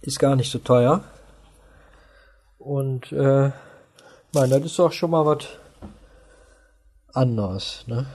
Ist 0.00 0.18
gar 0.18 0.34
nicht 0.34 0.50
so 0.50 0.58
teuer. 0.58 1.04
Und 2.58 3.12
äh, 3.12 3.50
mein, 4.32 4.50
das 4.50 4.64
ist 4.64 4.78
doch 4.78 4.92
schon 4.92 5.10
mal 5.10 5.26
was 5.26 5.46
anderes, 7.12 7.84
ne? 7.86 8.06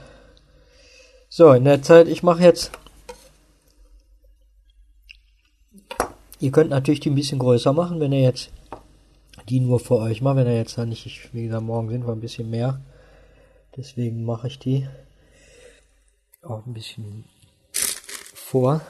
So, 1.28 1.52
in 1.52 1.64
der 1.64 1.80
Zeit, 1.80 2.08
ich 2.08 2.24
mache 2.24 2.42
jetzt. 2.42 2.72
Ihr 6.40 6.50
könnt 6.50 6.70
natürlich 6.70 7.00
die 7.00 7.10
ein 7.10 7.14
bisschen 7.14 7.38
größer 7.38 7.72
machen, 7.72 8.00
wenn 8.00 8.12
ihr 8.12 8.20
jetzt 8.20 8.50
die 9.48 9.60
nur 9.60 9.80
für 9.80 9.96
euch 9.96 10.20
mal, 10.20 10.36
wenn 10.36 10.46
er 10.46 10.56
jetzt 10.56 10.78
da 10.78 10.84
nicht, 10.84 11.06
ich, 11.06 11.32
wie 11.34 11.44
gesagt, 11.44 11.64
morgen 11.64 11.88
sind 11.88 12.06
wir 12.06 12.12
ein 12.12 12.20
bisschen 12.20 12.50
mehr. 12.50 12.80
Deswegen 13.76 14.24
mache 14.24 14.48
ich 14.48 14.58
die 14.58 14.88
auch 16.42 16.66
ein 16.66 16.74
bisschen 16.74 17.24
vor. 18.34 18.80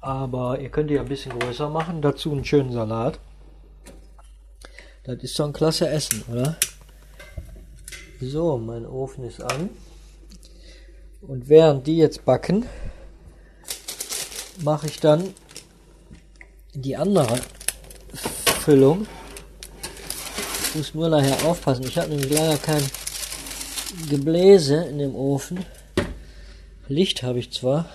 Aber 0.00 0.58
ihr 0.58 0.70
könnt 0.70 0.90
die 0.90 0.98
ein 0.98 1.06
bisschen 1.06 1.38
größer 1.38 1.68
machen. 1.68 2.02
Dazu 2.02 2.32
einen 2.32 2.44
schönen 2.44 2.72
Salat. 2.72 3.20
Das 5.04 5.22
ist 5.22 5.34
so 5.34 5.44
ein 5.44 5.52
klasse 5.52 5.88
Essen, 5.88 6.22
oder? 6.30 6.56
So, 8.20 8.58
mein 8.58 8.86
Ofen 8.86 9.24
ist 9.24 9.42
an. 9.42 9.70
Und 11.20 11.48
während 11.48 11.86
die 11.86 11.96
jetzt 11.96 12.24
backen, 12.24 12.66
mache 14.62 14.86
ich 14.86 14.98
dann 14.98 15.34
die 16.74 16.96
andere 16.96 17.38
Füllung. 18.62 19.08
Ich 20.68 20.76
muss 20.76 20.94
nur 20.94 21.08
nachher 21.08 21.44
aufpassen. 21.44 21.84
Ich 21.84 21.98
habe 21.98 22.10
nämlich 22.10 22.30
leider 22.30 22.56
kein 22.58 22.82
Gebläse 24.08 24.84
in 24.84 24.98
dem 24.98 25.16
Ofen. 25.16 25.66
Licht 26.86 27.24
habe 27.24 27.40
ich 27.40 27.52
zwar, 27.52 27.86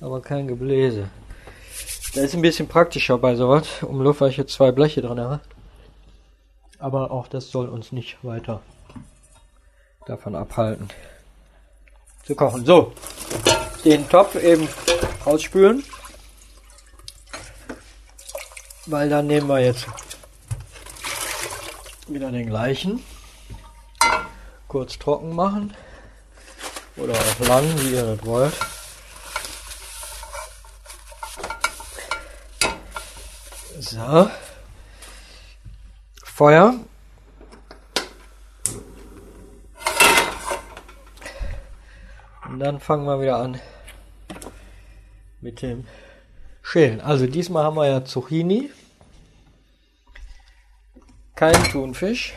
aber 0.00 0.22
kein 0.22 0.46
Gebläse. 0.46 1.08
Das 2.14 2.26
ist 2.26 2.34
ein 2.34 2.42
bisschen 2.42 2.68
praktischer 2.68 3.18
bei 3.18 3.34
sowas, 3.34 3.66
um 3.82 4.00
Luft, 4.00 4.20
weil 4.20 4.30
ich 4.30 4.36
jetzt 4.36 4.52
zwei 4.52 4.70
Bleche 4.70 5.02
drin 5.02 5.18
habe. 5.18 5.40
Aber 6.78 7.10
auch 7.10 7.26
das 7.26 7.50
soll 7.50 7.68
uns 7.68 7.90
nicht 7.90 8.18
weiter 8.22 8.62
davon 10.06 10.36
abhalten 10.36 10.88
zu 12.24 12.36
kochen. 12.36 12.64
So, 12.64 12.92
den 13.84 14.08
Topf 14.08 14.36
eben 14.36 14.68
ausspülen 15.24 15.82
weil 18.90 19.08
dann 19.08 19.26
nehmen 19.26 19.48
wir 19.48 19.60
jetzt 19.60 19.86
wieder 22.06 22.30
den 22.30 22.46
gleichen. 22.46 23.04
Kurz 24.66 24.98
trocken 24.98 25.34
machen 25.34 25.74
oder 26.96 27.12
auch 27.12 27.46
lang, 27.46 27.64
wie 27.80 27.94
ihr 27.94 28.16
das 28.16 28.24
wollt. 28.24 28.54
So. 33.80 34.30
Feuer. 36.24 36.74
Und 42.48 42.60
dann 42.60 42.80
fangen 42.80 43.04
wir 43.06 43.20
wieder 43.20 43.36
an 43.36 43.60
mit 45.40 45.62
dem 45.62 45.86
schälen. 46.62 47.00
Also 47.00 47.26
diesmal 47.26 47.64
haben 47.64 47.76
wir 47.76 47.86
ja 47.86 48.04
Zucchini, 48.04 48.70
kein 51.38 51.70
Thunfisch, 51.70 52.34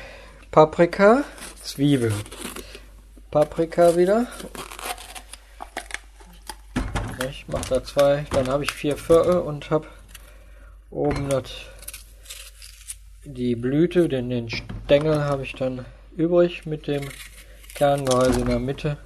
Paprika, 0.52 1.24
Zwiebel. 1.64 2.14
Paprika 3.32 3.98
wieder. 3.98 4.28
Ich 7.28 7.48
mache 7.48 7.68
da 7.68 7.84
zwei, 7.84 8.28
dann 8.30 8.48
habe 8.48 8.64
ich 8.64 8.72
vier 8.72 8.96
Viertel 8.98 9.40
und 9.40 9.72
habe 9.72 9.88
oben 10.92 11.30
das, 11.30 11.52
die 13.24 13.56
Blüte, 13.56 14.08
den, 14.08 14.30
den 14.30 14.52
Stängel 14.52 15.24
habe 15.24 15.42
ich 15.42 15.54
dann 15.54 15.84
übrig 16.16 16.68
mit 16.68 16.86
dem 16.86 17.10
Kerngehäuse 17.74 18.42
in 18.42 18.50
der 18.50 18.60
Mitte 18.60 19.00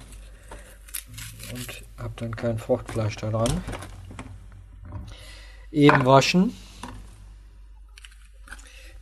und 1.54 1.84
habe 1.96 2.12
dann 2.16 2.36
kein 2.36 2.58
Fruchtfleisch 2.58 3.16
da 3.16 3.30
dran. 3.30 3.64
Eben 5.72 6.04
waschen. 6.04 6.54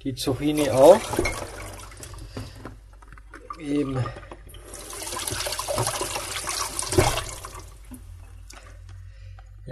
Die 0.05 0.15
Zucchini 0.15 0.71
auch. 0.71 1.01
Eben 3.59 3.99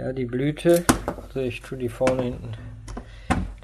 Ja, 0.03 0.11
die 0.11 0.25
Blüte, 0.25 0.83
also 1.15 1.39
ich 1.39 1.61
tue 1.61 1.77
die 1.77 1.87
vorne 1.87 2.23
hinten, 2.23 2.57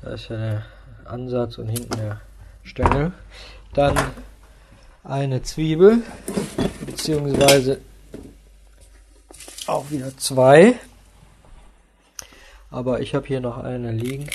da 0.01 0.13
ist 0.13 0.29
ja 0.29 0.37
der 0.37 0.65
Ansatz 1.03 1.57
und 1.57 1.67
hinten 1.67 1.97
der 1.97 2.21
Stängel. 2.63 3.11
Dann 3.73 3.97
eine 5.03 5.41
Zwiebel, 5.41 6.01
beziehungsweise 6.85 7.81
auch 9.67 9.91
wieder 9.91 10.15
zwei. 10.15 10.79
Aber 12.69 13.01
ich 13.01 13.15
habe 13.15 13.27
hier 13.27 13.41
noch 13.41 13.57
eine 13.57 13.91
liegen, 13.91 14.29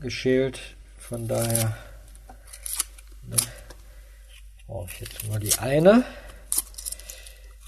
geschält, 0.00 0.75
von 1.08 1.28
daher 1.28 1.76
ne, 3.22 3.36
brauche 4.66 4.90
ich 4.90 5.00
jetzt 5.00 5.24
nur 5.24 5.38
die 5.38 5.56
eine. 5.58 6.04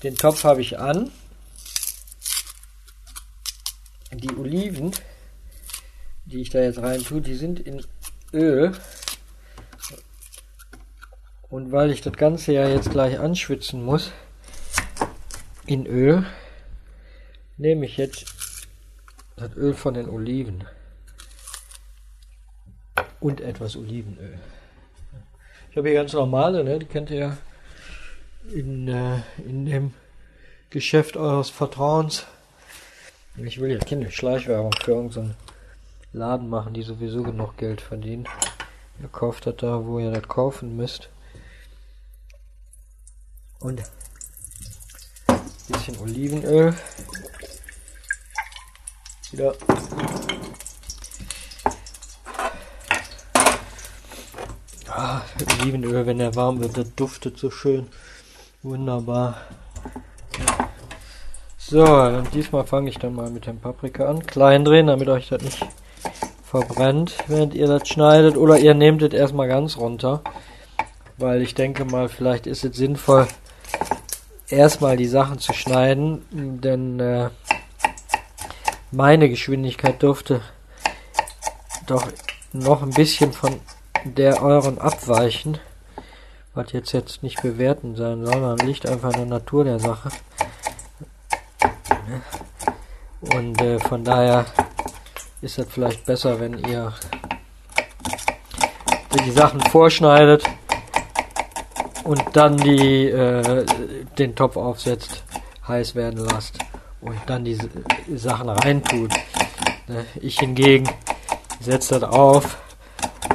Den 0.02 0.16
Topf 0.16 0.42
habe 0.42 0.60
ich 0.60 0.76
an 0.78 1.12
die 4.12 4.36
Oliven, 4.36 4.90
die 6.24 6.40
ich 6.40 6.50
da 6.50 6.60
jetzt 6.60 6.80
rein 6.80 7.04
tue, 7.04 7.20
die 7.20 7.36
sind 7.36 7.60
in 7.60 7.84
Öl. 8.32 8.72
Und 11.48 11.70
weil 11.70 11.92
ich 11.92 12.00
das 12.00 12.14
Ganze 12.14 12.52
ja 12.52 12.68
jetzt 12.68 12.90
gleich 12.90 13.20
anschwitzen 13.20 13.84
muss, 13.84 14.10
in 15.64 15.86
Öl, 15.86 16.26
nehme 17.56 17.86
ich 17.86 17.96
jetzt 17.98 18.34
das 19.36 19.54
Öl 19.54 19.74
von 19.74 19.94
den 19.94 20.08
Oliven 20.08 20.66
und 23.20 23.40
etwas 23.40 23.76
Olivenöl. 23.76 24.38
Ich 25.70 25.76
habe 25.76 25.88
hier 25.88 25.98
ganz 25.98 26.12
normale, 26.12 26.64
ne? 26.64 26.78
die 26.78 26.86
kennt 26.86 27.10
ihr 27.10 27.18
ja 27.18 27.36
in, 28.52 28.88
äh, 28.88 29.20
in 29.38 29.66
dem 29.66 29.94
Geschäft 30.70 31.16
eures 31.16 31.50
Vertrauens. 31.50 32.26
Ich 33.36 33.60
will 33.60 33.70
jetzt 33.70 33.86
keine 33.86 34.10
Schleichwerbung 34.10 34.72
für 34.72 34.92
irgendeinen 34.92 35.36
Laden 36.12 36.48
machen, 36.48 36.74
die 36.74 36.82
sowieso 36.82 37.22
genug 37.22 37.56
Geld 37.56 37.80
verdienen. 37.80 38.26
Ihr 39.00 39.08
kauft 39.08 39.46
das 39.46 39.56
da, 39.56 39.84
wo 39.84 39.98
ihr 40.00 40.10
das 40.10 40.26
kaufen 40.26 40.76
müsst. 40.76 41.08
Und 43.60 43.82
ein 45.28 45.40
bisschen 45.68 45.98
Olivenöl. 45.98 46.74
Wieder. 49.30 49.54
Ah, 55.00 55.22
Olivenöl, 55.60 56.06
wenn 56.06 56.18
er 56.18 56.34
warm 56.34 56.58
wird, 56.58 56.76
das 56.76 56.92
duftet 56.96 57.38
so 57.38 57.52
schön. 57.52 57.86
Wunderbar. 58.64 59.36
So, 61.56 61.84
und 61.84 62.34
diesmal 62.34 62.64
fange 62.64 62.90
ich 62.90 62.98
dann 62.98 63.14
mal 63.14 63.30
mit 63.30 63.46
dem 63.46 63.60
Paprika 63.60 64.06
an. 64.06 64.26
Klein 64.26 64.64
drehen, 64.64 64.88
damit 64.88 65.08
euch 65.08 65.28
das 65.28 65.40
nicht 65.40 65.64
verbrennt, 66.42 67.14
während 67.28 67.54
ihr 67.54 67.68
das 67.68 67.86
schneidet. 67.86 68.36
Oder 68.36 68.58
ihr 68.58 68.74
nehmt 68.74 69.00
es 69.02 69.14
erstmal 69.14 69.46
ganz 69.46 69.76
runter. 69.76 70.20
Weil 71.16 71.42
ich 71.42 71.54
denke 71.54 71.84
mal, 71.84 72.08
vielleicht 72.08 72.48
ist 72.48 72.64
es 72.64 72.76
sinnvoll, 72.76 73.28
erstmal 74.48 74.96
die 74.96 75.06
Sachen 75.06 75.38
zu 75.38 75.52
schneiden. 75.52 76.24
Denn 76.32 76.98
äh, 76.98 77.30
meine 78.90 79.28
Geschwindigkeit 79.28 80.02
dürfte 80.02 80.40
doch 81.86 82.08
noch 82.52 82.82
ein 82.82 82.90
bisschen 82.90 83.32
von 83.32 83.60
der 84.04 84.42
euren 84.42 84.78
abweichen. 84.78 85.58
Was 86.54 86.72
jetzt 86.72 86.92
jetzt 86.92 87.22
nicht 87.22 87.40
bewerten 87.42 87.94
sein 87.94 88.24
soll, 88.24 88.32
sondern 88.32 88.58
liegt 88.66 88.86
einfach 88.88 89.12
in 89.12 89.18
der 89.18 89.38
Natur 89.38 89.64
der 89.64 89.78
Sache. 89.78 90.10
Und 93.20 93.60
äh, 93.60 93.78
von 93.78 94.04
daher 94.04 94.46
ist 95.40 95.58
es 95.58 95.66
vielleicht 95.68 96.06
besser, 96.06 96.40
wenn 96.40 96.58
ihr 96.66 96.92
die 99.24 99.30
Sachen 99.30 99.60
vorschneidet 99.60 100.44
und 102.04 102.22
dann 102.32 102.56
die, 102.56 103.06
äh, 103.06 103.66
den 104.18 104.34
Topf 104.34 104.56
aufsetzt, 104.56 105.22
heiß 105.66 105.94
werden 105.94 106.24
lasst 106.24 106.58
und 107.00 107.16
dann 107.26 107.44
die 107.44 107.58
Sachen 108.14 108.48
reintut. 108.48 109.12
Ne? 109.86 110.06
Ich 110.20 110.38
hingegen 110.38 110.88
setze 111.60 112.00
das 112.00 112.10
auf, 112.10 112.58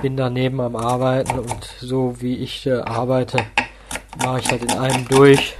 bin 0.01 0.17
daneben 0.17 0.59
am 0.59 0.75
Arbeiten 0.75 1.39
und 1.39 1.69
so 1.79 2.15
wie 2.19 2.35
ich 2.35 2.65
äh, 2.67 2.81
arbeite, 2.81 3.45
mache 4.21 4.39
ich 4.39 4.47
das 4.47 4.61
in 4.61 4.71
einem 4.71 5.07
durch. 5.07 5.55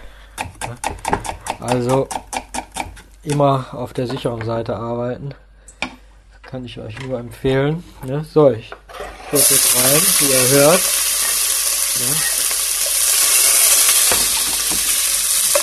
Also 1.60 2.10
immer 3.24 3.68
auf 3.72 3.94
der 3.94 4.08
sicheren 4.08 4.44
Seite 4.44 4.76
arbeiten. 4.76 5.34
Kann 6.42 6.66
ich 6.66 6.78
euch 6.78 7.00
nur 7.00 7.20
empfehlen. 7.20 7.84
Ne? 8.06 8.26
So, 8.32 8.52
ich 8.52 8.70
tue 9.30 9.40
jetzt 9.40 9.76
rein, 9.78 10.02
wie 10.20 10.26
ihr 10.26 10.50
hört. 10.60 10.82
Ne? 12.00 12.16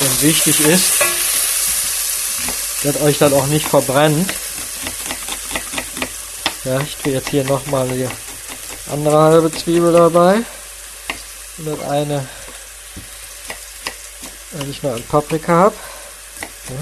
Und 0.00 0.22
wichtig 0.22 0.60
ist, 0.60 1.02
dass 2.82 3.02
euch 3.02 3.18
dann 3.18 3.34
auch 3.34 3.46
nicht 3.46 3.66
verbrennt. 3.66 4.32
Ja, 6.64 6.80
ich 6.80 6.96
tue 6.96 7.12
jetzt 7.12 7.28
hier 7.28 7.44
nochmal 7.44 7.86
die 7.88 8.08
andere 8.92 9.18
halbe 9.18 9.52
Zwiebel 9.52 9.92
dabei. 9.92 10.40
Und 11.58 11.82
eine, 11.84 12.26
wenn 14.52 14.70
ich 14.70 14.82
noch 14.82 14.94
ein 14.94 15.02
Paprika 15.02 15.52
habe. 15.52 15.74
Ja. 16.68 16.76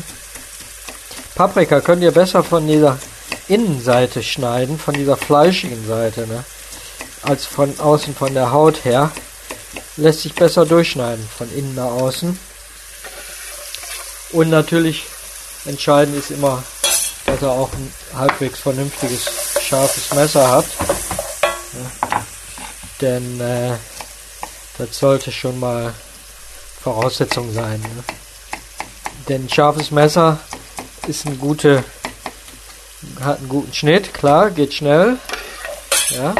Paprika 1.35 1.81
könnt 1.81 2.03
ihr 2.03 2.13
besser 2.13 2.43
von 2.45 2.67
dieser 2.67 2.99
Innenseite 3.49 4.23
schneiden, 4.23 4.79
von 4.79 4.95
dieser 4.95 5.17
fleischigen 5.17 5.87
Seite, 5.87 6.27
ne? 6.27 6.45
als 7.23 7.47
von 7.47 7.79
außen 7.79 8.15
von 8.15 8.35
der 8.35 8.53
Haut 8.53 8.85
her. 8.85 9.11
Lässt 9.97 10.23
sich 10.23 10.35
besser 10.35 10.65
durchschneiden, 10.65 11.29
von 11.37 11.53
innen 11.53 11.75
nach 11.75 11.91
außen. 11.91 12.39
Und 14.31 14.51
natürlich 14.51 15.05
entscheidend 15.65 16.17
ist 16.17 16.31
immer, 16.31 16.63
dass 17.27 17.43
ihr 17.43 17.51
auch 17.51 17.73
ein 17.73 17.93
halbwegs 18.15 18.61
vernünftiges, 18.61 19.25
scharfes 19.61 20.15
Messer 20.15 20.47
habt. 20.49 20.71
Denn 23.01 23.41
äh, 23.41 23.75
das 24.79 24.99
sollte 24.99 25.31
schon 25.33 25.59
mal 25.61 25.95
Voraussetzung 26.81 27.53
sein. 27.53 27.81
Ne? 27.81 28.05
Denn 29.29 29.49
scharfes 29.49 29.91
Messer 29.91 30.39
ist 31.07 31.27
ein 31.27 31.39
gute, 31.39 31.85
hat 33.21 33.39
einen 33.39 33.49
guten 33.49 33.73
Schnitt, 33.73 34.15
klar, 34.15 34.51
geht 34.51 34.73
schnell. 34.73 35.17
Ja, 36.11 36.35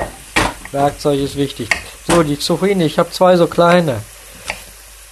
Werkzeug 0.73 1.21
ist 1.21 1.37
wichtig. 1.37 1.69
So, 2.07 2.23
die 2.23 2.39
Zucchini, 2.39 2.85
ich 2.85 2.99
habe 2.99 3.11
zwei 3.11 3.37
so 3.37 3.47
kleine. 3.47 4.03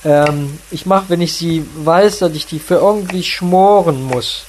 Ähm, 0.05 0.59
ich 0.71 0.87
mache, 0.87 1.07
wenn 1.09 1.21
ich 1.21 1.35
sie 1.35 1.67
weiß, 1.77 2.21
dass 2.21 2.33
ich 2.33 2.47
die 2.47 2.59
für 2.59 2.77
irgendwie 2.77 3.23
schmoren 3.23 4.03
muss, 4.03 4.45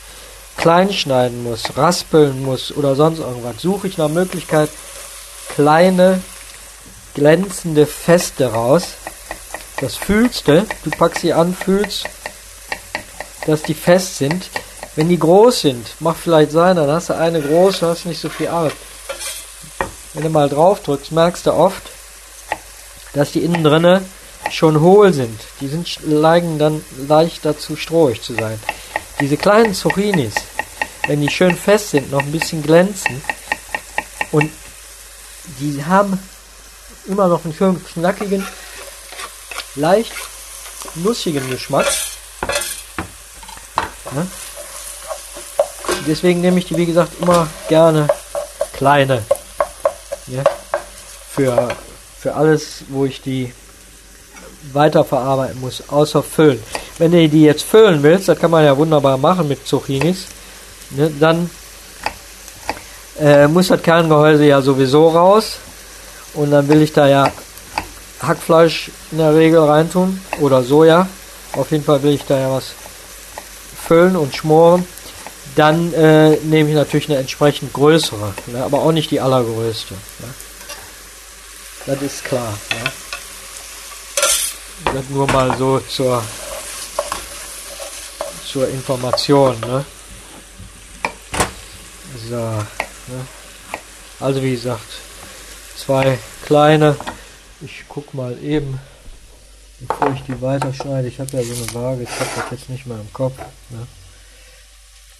klein 0.55 0.93
schneiden 0.93 1.43
muss, 1.43 1.75
raspeln 1.75 2.43
muss 2.43 2.71
oder 2.75 2.95
sonst 2.95 3.19
irgendwas, 3.19 3.61
suche 3.61 3.87
ich 3.87 3.97
nach 3.97 4.09
Möglichkeit 4.09 4.69
kleine, 5.55 6.21
glänzende 7.17 7.87
Feste 7.87 8.53
raus. 8.53 8.89
Das 9.81 9.95
fühlst 9.95 10.47
du, 10.47 10.65
du 10.83 10.91
packst 10.91 11.21
sie 11.21 11.33
an, 11.33 11.55
fühlst, 11.55 12.05
dass 13.47 13.63
die 13.63 13.73
fest 13.73 14.17
sind. 14.17 14.49
Wenn 14.95 15.09
die 15.09 15.17
groß 15.17 15.61
sind, 15.61 15.87
mach 15.99 16.15
vielleicht 16.15 16.51
sein, 16.51 16.75
dann 16.75 16.89
hast 16.91 17.09
du 17.09 17.15
eine 17.15 17.41
große, 17.41 17.87
hast 17.87 18.05
nicht 18.05 18.21
so 18.21 18.29
viel 18.29 18.47
Arbeit. 18.47 18.73
Wenn 20.13 20.23
du 20.23 20.29
mal 20.29 20.47
drauf 20.47 20.83
drückst, 20.83 21.11
merkst 21.11 21.47
du 21.47 21.53
oft, 21.53 21.81
dass 23.13 23.31
die 23.31 23.43
innen 23.43 23.63
drinne 23.63 24.03
schon 24.51 24.79
hohl 24.81 25.11
sind. 25.11 25.39
Die 25.59 25.67
sind 25.67 25.87
neigen 26.07 26.59
dann 26.59 26.83
leicht 27.07 27.45
dazu 27.45 27.75
strohig 27.75 28.21
zu 28.21 28.35
sein. 28.35 28.59
Diese 29.19 29.37
kleinen 29.37 29.73
Zucchinis, 29.73 30.35
wenn 31.07 31.21
die 31.21 31.29
schön 31.29 31.55
fest 31.55 31.91
sind, 31.91 32.11
noch 32.11 32.21
ein 32.21 32.31
bisschen 32.31 32.61
glänzen 32.61 33.23
und 34.31 34.51
die 35.59 35.83
haben 35.83 36.19
immer 37.07 37.27
noch 37.27 37.43
einen 37.43 37.53
schönen 37.53 37.83
knackigen, 37.85 38.45
leicht 39.75 40.11
nussigen 40.95 41.49
Geschmack. 41.49 41.87
Ne? 44.11 44.27
Deswegen 46.07 46.41
nehme 46.41 46.59
ich 46.59 46.65
die, 46.65 46.77
wie 46.77 46.85
gesagt, 46.85 47.13
immer 47.21 47.47
gerne 47.67 48.07
kleine. 48.73 49.23
Ja? 50.27 50.43
Für, 51.31 51.69
für 52.19 52.33
alles, 52.35 52.83
wo 52.89 53.05
ich 53.05 53.21
die 53.21 53.53
weiterverarbeiten 54.73 55.59
muss, 55.59 55.83
außer 55.87 56.23
füllen. 56.23 56.61
Wenn 56.97 57.11
du 57.11 57.29
die 57.29 57.43
jetzt 57.43 57.63
füllen 57.63 58.01
willst, 58.03 58.27
das 58.27 58.39
kann 58.39 58.51
man 58.51 58.65
ja 58.65 58.75
wunderbar 58.75 59.17
machen 59.17 59.47
mit 59.47 59.67
Zucchinis, 59.67 60.25
ne, 60.91 61.11
dann 61.19 61.49
äh, 63.19 63.47
muss 63.47 63.67
das 63.67 63.81
Kerngehäuse 63.81 64.45
ja 64.45 64.61
sowieso 64.61 65.09
raus. 65.09 65.59
Und 66.33 66.51
dann 66.51 66.67
will 66.67 66.81
ich 66.81 66.93
da 66.93 67.07
ja 67.07 67.31
Hackfleisch 68.21 68.91
in 69.11 69.19
der 69.19 69.35
Regel 69.35 69.59
reintun 69.59 70.21
oder 70.39 70.63
Soja. 70.63 71.07
Auf 71.53 71.71
jeden 71.71 71.83
Fall 71.83 72.03
will 72.03 72.13
ich 72.13 72.25
da 72.25 72.37
ja 72.37 72.51
was 72.51 72.71
füllen 73.87 74.15
und 74.15 74.35
schmoren. 74.35 74.85
Dann 75.55 75.93
äh, 75.93 76.37
nehme 76.37 76.69
ich 76.69 76.75
natürlich 76.75 77.09
eine 77.09 77.17
entsprechend 77.19 77.73
größere, 77.73 78.33
ne, 78.47 78.63
aber 78.63 78.79
auch 78.79 78.91
nicht 78.91 79.09
die 79.09 79.19
allergrößte. 79.19 79.93
Ne. 79.93 80.33
Das 81.87 82.01
ist 82.01 82.23
klar. 82.25 82.53
Ne. 82.69 82.91
Das 84.93 85.09
nur 85.09 85.25
mal 85.31 85.57
so 85.57 85.79
zur, 85.79 86.23
zur 88.51 88.67
Information. 88.67 89.59
Ne. 89.61 89.85
So. 92.29 92.35
Ne. 92.35 93.27
Also 94.19 94.43
wie 94.43 94.51
gesagt, 94.51 95.06
zwei 95.77 96.17
kleine. 96.45 96.95
Ich 97.61 97.85
guck 97.87 98.13
mal 98.13 98.37
eben, 98.43 98.79
bevor 99.79 100.11
ich 100.13 100.23
die 100.23 100.41
weiterschneide. 100.41 101.07
Ich 101.07 101.19
habe 101.19 101.31
ja 101.31 101.43
so 101.43 101.53
eine 101.53 101.73
Waage, 101.73 102.03
ich 102.03 102.09
habe 102.09 102.29
das 102.35 102.51
jetzt 102.51 102.69
nicht 102.69 102.85
mehr 102.85 102.97
im 102.97 103.11
Kopf. 103.13 103.37
Ne? 103.69 103.87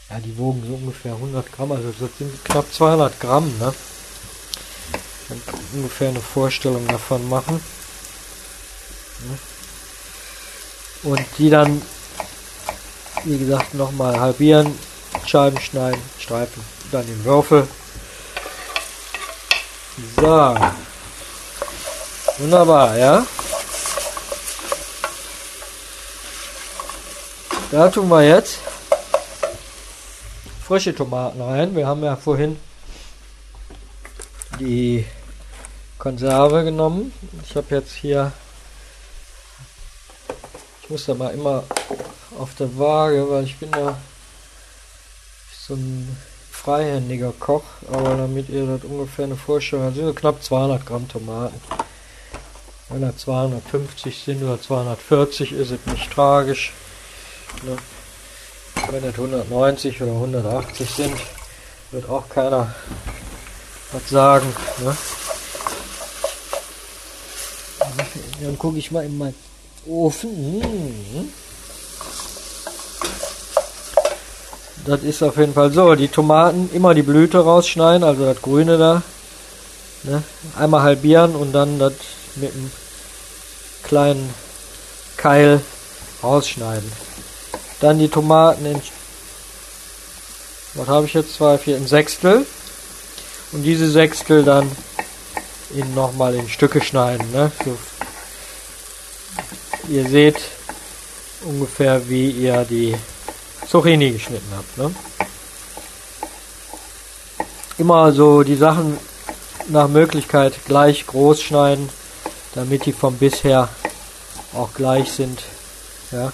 Ja, 0.09 0.19
die 0.19 0.37
wogen 0.37 0.63
so 0.65 0.73
ungefähr 0.75 1.13
100 1.13 1.51
Gramm, 1.51 1.71
also 1.71 1.91
das 1.99 2.09
sind 2.17 2.45
knapp 2.45 2.71
200 2.71 3.19
Gramm. 3.19 3.45
Ne? 3.59 3.73
Ich 4.93 5.27
kann 5.27 5.41
ungefähr 5.73 6.09
eine 6.09 6.21
Vorstellung 6.21 6.87
davon 6.87 7.27
machen. 7.27 7.59
Ne? 9.27 9.37
Und 11.03 11.25
die 11.37 11.49
dann, 11.49 11.81
wie 13.25 13.37
gesagt, 13.37 13.73
nochmal 13.73 14.19
halbieren, 14.19 14.73
Scheiben 15.25 15.59
schneiden, 15.59 16.01
streifen, 16.19 16.63
dann 16.91 17.07
in 17.07 17.25
Würfel 17.25 17.67
so. 20.15 20.55
Wunderbar, 22.37 22.97
ja. 22.97 23.25
Da 27.71 27.89
tun 27.89 28.07
wir 28.09 28.23
jetzt 28.23 28.59
frische 30.67 30.93
Tomaten 30.93 31.41
rein. 31.41 31.75
Wir 31.75 31.87
haben 31.87 32.03
ja 32.03 32.15
vorhin 32.15 32.59
die 34.59 35.05
Konserve 35.97 36.63
genommen. 36.63 37.13
Ich 37.43 37.55
habe 37.55 37.75
jetzt 37.75 37.93
hier, 37.93 38.31
ich 40.83 40.89
muss 40.89 41.05
da 41.05 41.13
mal 41.13 41.33
immer 41.33 41.63
auf 42.37 42.53
der 42.55 42.77
Waage, 42.77 43.29
weil 43.29 43.45
ich 43.45 43.57
bin 43.57 43.71
da 43.71 43.97
so 45.65 45.73
ein 45.73 46.17
freihändiger 46.67 47.31
Koch, 47.39 47.63
aber 47.89 48.17
damit 48.17 48.49
ihr 48.49 48.65
das 48.65 48.83
ungefähr 48.83 49.23
eine 49.23 49.37
Vorstellung 49.37 49.85
habt, 49.85 49.95
sind 49.95 50.05
so 50.05 50.13
knapp 50.13 50.43
200 50.43 50.85
Gramm 50.85 51.07
Tomaten. 51.07 51.61
Wenn 52.89 53.03
das 53.03 53.19
250 53.19 54.21
sind 54.21 54.43
oder 54.43 54.61
240, 54.61 55.53
ist 55.53 55.71
es 55.71 55.79
nicht 55.85 56.11
tragisch. 56.11 56.73
Ne? 57.63 57.77
Wenn 58.91 59.01
es 59.05 59.15
190 59.15 60.01
oder 60.01 60.11
180 60.11 60.89
sind, 60.89 61.15
wird 61.91 62.09
auch 62.09 62.27
keiner 62.27 62.75
was 63.93 64.09
sagen. 64.09 64.53
Ne? 64.83 64.97
Dann 68.41 68.59
gucke 68.59 68.77
ich 68.77 68.91
mal 68.91 69.05
in 69.05 69.17
meinen 69.17 69.35
Ofen. 69.85 70.61
Hm. 70.61 71.29
Das 74.87 75.03
ist 75.03 75.21
auf 75.21 75.35
jeden 75.35 75.53
Fall 75.53 75.71
so. 75.73 75.95
Die 75.95 76.07
Tomaten 76.07 76.69
immer 76.73 76.93
die 76.93 77.01
Blüte 77.01 77.39
rausschneiden, 77.39 78.05
also 78.05 78.25
das 78.25 78.41
Grüne 78.41 78.77
da. 78.77 79.01
Ne? 80.03 80.23
Einmal 80.57 80.81
halbieren 80.83 81.35
und 81.35 81.51
dann 81.51 81.77
das 81.77 81.91
mit 82.35 82.53
einem 82.53 82.71
kleinen 83.83 84.33
Keil 85.17 85.59
rausschneiden. 86.23 86.89
Dann 87.81 87.99
die 87.99 88.07
Tomaten 88.07 88.65
in, 88.65 88.81
was 90.75 90.87
habe 90.87 91.05
ich 91.05 91.13
jetzt, 91.13 91.35
zwei, 91.35 91.57
vier, 91.57 91.75
in 91.75 91.85
Sechstel. 91.85 92.45
Und 93.51 93.63
diese 93.63 93.91
Sechstel 93.91 94.45
dann 94.45 94.71
in 95.75 95.93
nochmal 95.95 96.33
in 96.33 96.47
Stücke 96.47 96.79
schneiden. 96.79 97.29
Ne? 97.33 97.51
So, 97.65 97.77
ihr 99.89 100.07
seht 100.07 100.37
ungefähr, 101.43 102.07
wie 102.07 102.31
ihr 102.31 102.63
die 102.63 102.95
Zucchini 103.69 104.11
geschnitten 104.11 104.51
habt. 104.55 104.77
Ne? 104.77 104.95
Immer 107.77 108.11
so 108.11 108.43
die 108.43 108.55
Sachen 108.55 108.97
nach 109.67 109.87
Möglichkeit 109.87 110.53
gleich 110.65 111.05
groß 111.05 111.41
schneiden, 111.41 111.89
damit 112.55 112.85
die 112.85 112.93
vom 112.93 113.17
bisher 113.17 113.69
auch 114.53 114.73
gleich 114.73 115.11
sind. 115.11 115.41
Ja. 116.11 116.31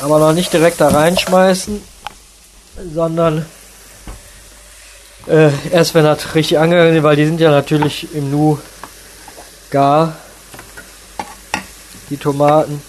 Aber 0.00 0.18
noch 0.18 0.32
nicht 0.32 0.52
direkt 0.52 0.80
da 0.80 0.88
reinschmeißen, 0.88 1.82
sondern 2.94 3.44
äh, 5.26 5.50
erst 5.70 5.94
wenn 5.94 6.04
das 6.04 6.34
richtig 6.34 6.58
angegangen 6.58 6.96
ist, 6.96 7.02
weil 7.02 7.16
die 7.16 7.26
sind 7.26 7.40
ja 7.40 7.50
natürlich 7.50 8.14
im 8.14 8.30
Nu 8.30 8.58
gar, 9.70 10.16
die 12.08 12.16
Tomaten. 12.16 12.82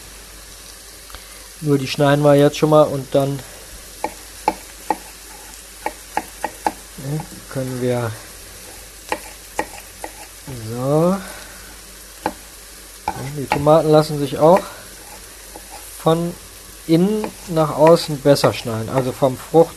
Nur 1.61 1.77
die 1.77 1.87
schneiden 1.87 2.23
wir 2.23 2.33
jetzt 2.35 2.57
schon 2.57 2.71
mal 2.71 2.83
und 2.83 3.13
dann 3.13 3.39
ne, 6.97 7.19
können 7.51 7.81
wir 7.81 8.11
so. 10.69 11.15
Die 13.37 13.45
Tomaten 13.45 13.89
lassen 13.89 14.17
sich 14.17 14.39
auch 14.39 14.59
von 15.99 16.33
innen 16.87 17.25
nach 17.49 17.75
außen 17.75 18.19
besser 18.21 18.53
schneiden. 18.53 18.89
Also 18.89 19.11
vom 19.11 19.37
Frucht 19.37 19.75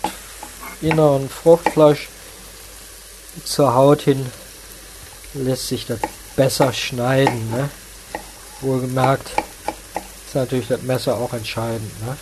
inneren 0.80 1.28
Fruchtfleisch 1.28 2.08
zur 3.44 3.74
Haut 3.74 4.00
hin 4.00 4.24
lässt 5.34 5.68
sich 5.68 5.86
das 5.86 5.98
besser 6.36 6.72
schneiden 6.72 7.50
ne? 7.50 7.68
wohlgemerkt 8.60 9.30
ist 10.34 10.40
natürlich 10.40 10.66
das 10.66 10.82
Messer 10.82 11.16
auch 11.16 11.32
entscheidend. 11.32 11.92
Ne? 12.04 12.16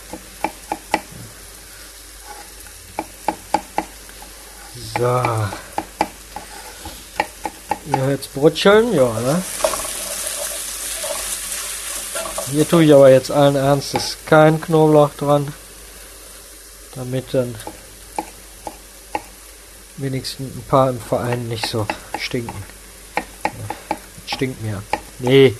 So. 4.99 5.23
Ihr 7.91 8.03
hört 8.03 8.35
brutscheln, 8.35 8.93
ja, 8.93 9.09
ne? 9.19 9.43
Hier 12.51 12.69
tue 12.69 12.85
ich 12.85 12.93
aber 12.93 13.09
jetzt 13.09 13.31
allen 13.31 13.57
Ernstes 13.57 14.19
kein 14.27 14.61
Knoblauch 14.61 15.15
dran, 15.15 15.55
damit 16.95 17.33
dann 17.33 17.55
wenigstens 19.97 20.55
ein 20.55 20.65
paar 20.69 20.91
im 20.91 21.01
Verein 21.01 21.49
nicht 21.49 21.67
so 21.67 21.87
stinken. 22.19 22.63
stinkt 24.27 24.63
mir. 24.63 24.83
Nee, 25.19 25.57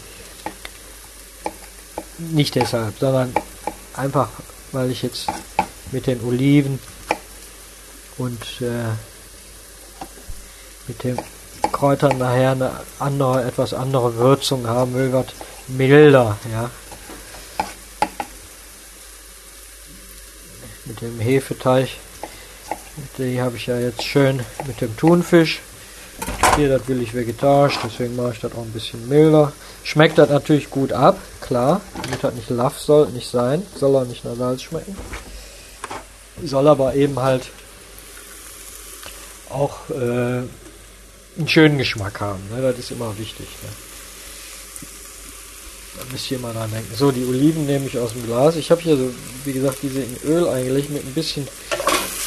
nicht 2.31 2.55
deshalb, 2.55 2.99
sondern 2.99 3.33
einfach, 3.95 4.29
weil 4.73 4.91
ich 4.91 5.03
jetzt 5.03 5.27
mit 5.91 6.07
den 6.07 6.23
Oliven 6.25 6.79
und 8.19 8.43
äh, 8.61 8.89
mit 10.89 11.05
den 11.05 11.19
Kräutern 11.73 12.19
nachher 12.19 12.53
eine 12.53 12.81
andere, 12.99 13.45
etwas 13.45 13.75
andere 13.75 14.17
Würzung 14.17 14.67
haben 14.67 14.95
will, 14.95 15.13
was 15.13 15.27
milder, 15.69 16.39
ja. 16.51 16.71
Mit 20.85 21.01
dem 21.01 21.21
Hefeteig, 21.21 21.89
die 23.19 23.41
habe 23.41 23.57
ich 23.57 23.67
ja 23.67 23.79
jetzt 23.79 24.03
schön 24.03 24.45
mit 24.67 24.81
dem 24.81 24.97
Thunfisch. 24.97 25.61
Hier, 26.57 26.69
das 26.69 26.87
will 26.87 27.01
ich 27.01 27.15
vegetarisch, 27.15 27.79
deswegen 27.83 28.15
mache 28.15 28.33
ich 28.35 28.41
das 28.41 28.53
auch 28.53 28.63
ein 28.63 28.73
bisschen 28.73 29.09
milder. 29.09 29.53
Schmeckt 29.85 30.19
das 30.19 30.29
natürlich 30.29 30.71
gut 30.71 30.93
ab, 30.93 31.19
klar. 31.41 31.81
Damit 32.03 32.23
hat 32.23 32.35
nicht 32.35 32.51
Laff 32.51 32.79
soll 32.79 33.09
nicht 33.09 33.31
sein, 33.31 33.63
soll 33.75 33.97
auch 33.97 34.05
nicht 34.05 34.25
nach 34.25 34.37
Salz 34.37 34.63
schmecken. 34.63 34.97
Soll 36.45 36.69
aber 36.69 36.95
eben 36.95 37.19
halt 37.19 37.49
auch 39.49 39.89
äh, 39.91 40.43
einen 41.39 41.49
schönen 41.49 41.79
Geschmack 41.79 42.21
haben. 42.21 42.43
Ne? 42.55 42.63
Das 42.63 42.79
ist 42.79 42.91
immer 42.91 43.17
wichtig. 43.19 43.47
Ne? 43.63 43.69
Da 45.99 46.13
müsst 46.13 46.31
ihr 46.31 46.39
mal 46.39 46.53
dran 46.53 46.71
denken. 46.71 46.95
So, 46.95 47.11
die 47.11 47.25
Oliven 47.25 47.67
nehme 47.67 47.87
ich 47.87 47.99
aus 47.99 48.13
dem 48.13 48.25
Glas. 48.25 48.57
Ich 48.57 48.71
habe 48.71 48.81
hier 48.81 48.97
so, 48.97 49.11
wie 49.45 49.53
gesagt, 49.53 49.79
diese 49.83 50.01
in 50.01 50.17
Öl 50.25 50.49
eingelegt 50.49 50.91
mit 50.91 51.05
ein 51.05 51.15
bisschen 51.15 51.47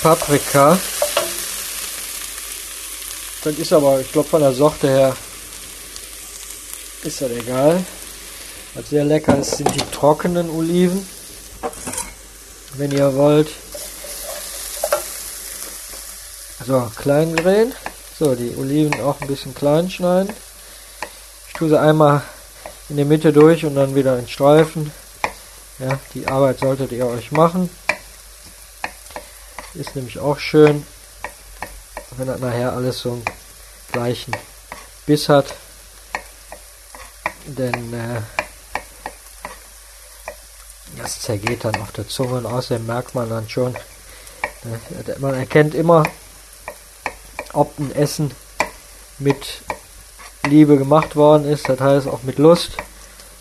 Paprika. 0.01 0.77
Das 3.45 3.59
ist 3.59 3.73
aber, 3.73 4.01
ich 4.01 4.11
glaube, 4.11 4.27
von 4.27 4.41
der 4.41 4.53
Sorte 4.53 4.87
her 4.87 5.15
ist 7.03 7.21
das 7.21 7.29
egal. 7.29 7.85
Was 8.73 8.89
sehr 8.89 9.05
lecker 9.05 9.37
ist, 9.37 9.57
sind 9.57 9.69
die 9.75 9.91
trockenen 9.91 10.49
Oliven. 10.49 11.07
Wenn 12.73 12.89
ihr 12.89 13.13
wollt. 13.13 13.49
So, 16.65 16.91
klein 16.95 17.35
drehen. 17.35 17.71
So, 18.17 18.33
die 18.33 18.55
Oliven 18.57 18.99
auch 19.01 19.21
ein 19.21 19.27
bisschen 19.27 19.53
klein 19.53 19.91
schneiden. 19.91 20.33
Ich 21.49 21.53
tue 21.53 21.69
sie 21.69 21.79
einmal 21.79 22.23
in 22.89 22.95
der 22.97 23.05
Mitte 23.05 23.31
durch 23.31 23.63
und 23.63 23.75
dann 23.75 23.93
wieder 23.93 24.17
in 24.17 24.27
Streifen. 24.27 24.91
Ja, 25.77 25.99
die 26.15 26.27
Arbeit 26.27 26.57
solltet 26.57 26.91
ihr 26.91 27.05
euch 27.05 27.31
machen. 27.31 27.69
Ist 29.75 29.95
nämlich 29.95 30.17
auch 30.17 30.39
schön, 30.39 30.83
wenn 32.17 32.27
das 32.27 32.39
nachher 32.39 32.73
alles 32.73 32.99
so 32.99 33.11
einen 33.11 33.25
gleichen 33.91 34.35
Biss 35.05 35.29
hat. 35.29 35.53
Denn 37.45 37.93
äh, 37.93 38.21
das 40.97 41.19
zergeht 41.21 41.63
dann 41.63 41.75
auf 41.77 41.91
der 41.91 42.07
Zunge 42.07 42.37
und 42.37 42.45
außerdem 42.45 42.85
merkt 42.85 43.13
man 43.13 43.29
dann 43.29 43.47
schon, 43.49 43.75
äh, 43.75 45.19
man 45.19 45.35
erkennt 45.35 45.75
immer, 45.75 46.03
ob 47.53 47.77
ein 47.79 47.91
Essen 47.95 48.31
mit 49.19 49.61
Liebe 50.43 50.77
gemacht 50.77 51.15
worden 51.15 51.45
ist, 51.45 51.69
das 51.69 51.79
heißt 51.79 52.07
auch 52.07 52.23
mit 52.23 52.37
Lust, 52.37 52.77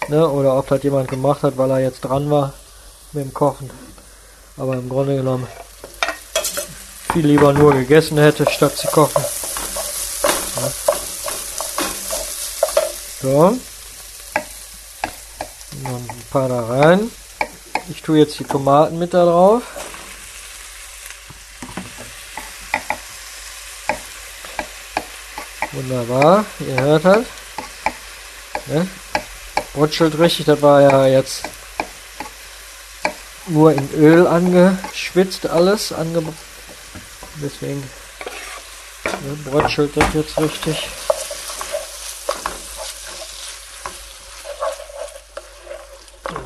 ne? 0.08 0.28
oder 0.28 0.56
ob 0.56 0.68
das 0.68 0.82
jemand 0.82 1.08
gemacht 1.08 1.42
hat, 1.42 1.56
weil 1.56 1.70
er 1.70 1.80
jetzt 1.80 2.02
dran 2.02 2.30
war 2.30 2.52
mit 3.12 3.24
dem 3.24 3.34
Kochen, 3.34 3.70
aber 4.56 4.74
im 4.74 4.88
Grunde 4.88 5.16
genommen 5.16 5.46
viel 7.14 7.26
lieber 7.26 7.52
nur 7.52 7.72
gegessen 7.72 8.18
hätte, 8.18 8.44
statt 8.50 8.76
zu 8.76 8.88
kochen. 8.88 9.24
So. 13.22 13.56
Noch 15.82 15.90
ein 15.90 16.22
paar 16.32 16.48
da 16.48 16.66
rein. 16.66 17.08
Ich 17.88 18.02
tue 18.02 18.18
jetzt 18.18 18.36
die 18.40 18.44
Tomaten 18.44 18.98
mit 18.98 19.14
da 19.14 19.24
drauf. 19.26 19.62
Wunderbar, 25.70 26.44
ihr 26.58 26.80
hört 26.80 27.04
halt. 27.04 27.26
Ne? 28.66 28.88
Rutschelt 29.76 30.18
richtig, 30.18 30.46
das 30.46 30.60
war 30.62 30.80
ja 30.80 31.06
jetzt 31.06 31.44
nur 33.46 33.72
in 33.72 33.88
Öl 33.94 34.26
angeschwitzt 34.26 35.46
alles, 35.46 35.92
ange 35.92 36.24
deswegen 37.44 37.88
brötschelt 39.44 39.96
das 39.96 40.14
jetzt 40.14 40.38
richtig. 40.38 40.88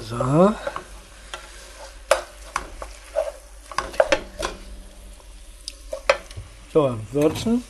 So. 0.08 0.54
So, 6.72 6.98
würzen. 7.12 7.64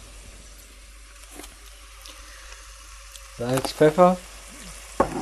Salz, 3.39 3.73
Pfeffer. 3.73 4.17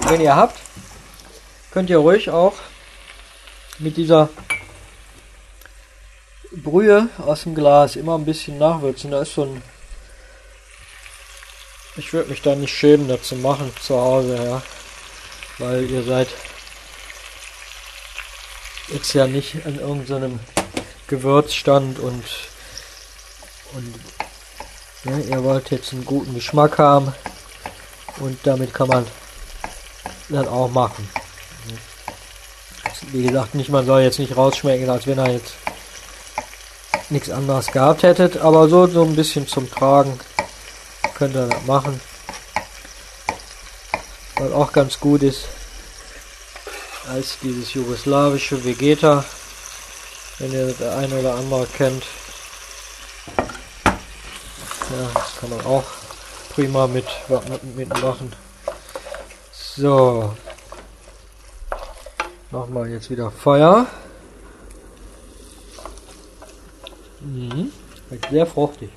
Wenn 0.08 0.20
ihr 0.20 0.34
habt, 0.34 0.58
könnt 1.72 1.90
ihr 1.90 1.98
ruhig 1.98 2.30
auch 2.30 2.54
mit 3.78 3.96
dieser 3.96 4.30
Brühe 6.66 7.08
aus 7.24 7.44
dem 7.44 7.54
Glas 7.54 7.94
immer 7.94 8.18
ein 8.18 8.24
bisschen 8.24 8.58
nachwürzen. 8.58 9.12
Da 9.12 9.22
ist 9.22 9.34
so 9.34 9.44
ein. 9.44 9.62
Ich 11.96 12.12
würde 12.12 12.28
mich 12.28 12.42
da 12.42 12.56
nicht 12.56 12.76
schämen, 12.76 13.06
das 13.06 13.22
zu 13.22 13.36
machen 13.36 13.72
zu 13.80 13.96
Hause, 13.96 14.36
ja. 14.36 14.62
Weil 15.58 15.88
ihr 15.88 16.02
seid 16.02 16.28
jetzt 18.88 19.12
ja 19.14 19.28
nicht 19.28 19.64
an 19.64 19.78
irgendeinem 19.78 20.40
Gewürzstand 21.06 22.00
und 22.00 22.24
und 23.72 23.94
ja, 25.04 25.18
ihr 25.18 25.44
wollt 25.44 25.70
jetzt 25.70 25.92
einen 25.92 26.04
guten 26.04 26.34
Geschmack 26.34 26.78
haben 26.78 27.14
und 28.18 28.38
damit 28.44 28.74
kann 28.74 28.88
man 28.88 29.06
das 30.28 30.46
auch 30.48 30.70
machen. 30.70 31.08
Wie 33.12 33.22
gesagt, 33.22 33.54
nicht 33.54 33.70
man 33.70 33.86
soll 33.86 34.00
jetzt 34.00 34.18
nicht 34.18 34.36
rausschmecken, 34.36 34.90
als 34.90 35.06
wenn 35.06 35.18
er 35.18 35.30
jetzt 35.30 35.54
nichts 37.10 37.30
anderes 37.30 37.68
gehabt 37.68 38.02
hättet, 38.02 38.38
aber 38.38 38.68
so 38.68 38.86
so 38.86 39.02
ein 39.02 39.16
bisschen 39.16 39.46
zum 39.46 39.70
Tragen 39.70 40.18
könnt 41.14 41.34
ihr 41.34 41.46
das 41.46 41.64
machen. 41.66 42.00
Was 44.36 44.52
auch 44.52 44.72
ganz 44.72 45.00
gut 45.00 45.22
ist, 45.22 45.46
als 47.08 47.38
dieses 47.42 47.72
jugoslawische 47.74 48.62
Vegeta, 48.64 49.24
wenn 50.38 50.52
ihr 50.52 50.66
das 50.66 50.96
eine 50.96 51.18
oder 51.18 51.34
andere 51.34 51.66
kennt. 51.66 52.04
Ja, 53.38 55.08
das 55.14 55.36
kann 55.40 55.50
man 55.50 55.64
auch 55.64 55.84
prima 56.54 56.86
mit, 56.86 57.06
mitmachen. 57.74 58.32
So. 59.52 60.34
Nochmal 62.50 62.88
jetzt 62.88 63.10
wieder 63.10 63.30
Feuer. 63.30 63.86
Mhm. 67.26 67.72
Sehr 68.30 68.46
fruchtig. 68.46 68.90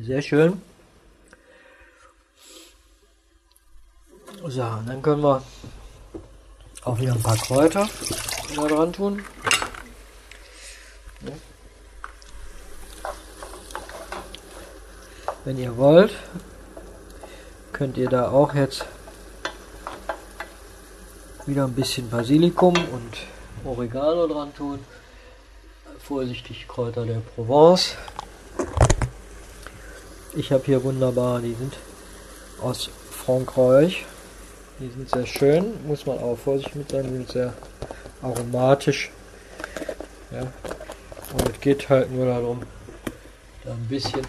Sehr 0.00 0.22
schön. 0.22 0.62
So, 4.46 4.60
dann 4.60 5.02
können 5.02 5.22
wir 5.22 5.42
auch 6.84 6.98
wieder 7.00 7.14
ein 7.14 7.22
paar 7.22 7.36
Kräuter 7.36 7.88
da 8.54 8.68
dran 8.68 8.92
tun. 8.92 9.24
Wenn 15.44 15.58
ihr 15.58 15.76
wollt, 15.76 16.12
könnt 17.72 17.96
ihr 17.96 18.08
da 18.08 18.30
auch 18.30 18.54
jetzt 18.54 18.84
wieder 21.46 21.64
ein 21.64 21.74
bisschen 21.74 22.08
Basilikum 22.08 22.74
und 22.74 23.16
Oregano 23.64 24.28
dran 24.28 24.54
tun. 24.54 24.78
Vorsichtig 26.06 26.68
Kräuter 26.68 27.04
der 27.04 27.20
Provence. 27.34 27.96
Ich 30.36 30.52
habe 30.52 30.62
hier 30.64 30.84
wunderbar, 30.84 31.40
die 31.40 31.54
sind 31.54 31.76
aus 32.62 32.90
Frankreich. 33.10 34.04
Die 34.78 34.88
sind 34.88 35.10
sehr 35.10 35.26
schön, 35.26 35.84
muss 35.84 36.06
man 36.06 36.18
auch 36.18 36.38
vorsichtig 36.38 36.76
mit 36.76 36.92
sein, 36.92 37.06
die 37.08 37.12
sind 37.12 37.32
sehr 37.32 37.54
aromatisch. 38.22 39.10
Ja. 40.30 40.42
Und 41.32 41.48
es 41.50 41.60
geht 41.60 41.88
halt 41.88 42.12
nur 42.12 42.26
darum, 42.26 42.62
da 43.64 43.72
ein 43.72 43.88
bisschen 43.88 44.24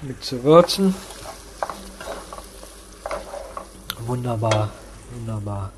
mit 0.00 0.24
zu 0.24 0.42
würzen. 0.42 0.96
Wunderbar, 4.00 4.72
wunderbar. 5.12 5.70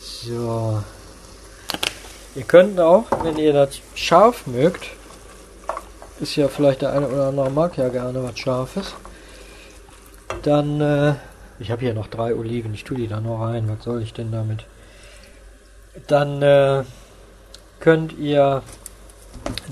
So. 0.00 0.82
Ihr 2.38 2.44
könnt 2.44 2.78
auch, 2.78 3.06
wenn 3.24 3.36
ihr 3.36 3.52
das 3.52 3.80
scharf 3.96 4.46
mögt, 4.46 4.90
ist 6.20 6.36
ja 6.36 6.46
vielleicht 6.46 6.82
der 6.82 6.92
eine 6.92 7.08
oder 7.08 7.26
andere 7.26 7.50
mag 7.50 7.76
ja 7.76 7.88
gerne 7.88 8.22
was 8.22 8.38
Scharfes, 8.38 8.94
dann, 10.44 10.80
äh, 10.80 11.14
ich 11.58 11.72
habe 11.72 11.80
hier 11.80 11.94
noch 11.94 12.06
drei 12.06 12.36
Oliven, 12.36 12.72
ich 12.74 12.84
tue 12.84 12.96
die 12.96 13.08
da 13.08 13.20
noch 13.20 13.40
rein, 13.40 13.68
was 13.68 13.82
soll 13.82 14.04
ich 14.04 14.12
denn 14.12 14.30
damit? 14.30 14.66
Dann 16.06 16.40
äh, 16.40 16.84
könnt 17.80 18.16
ihr 18.16 18.62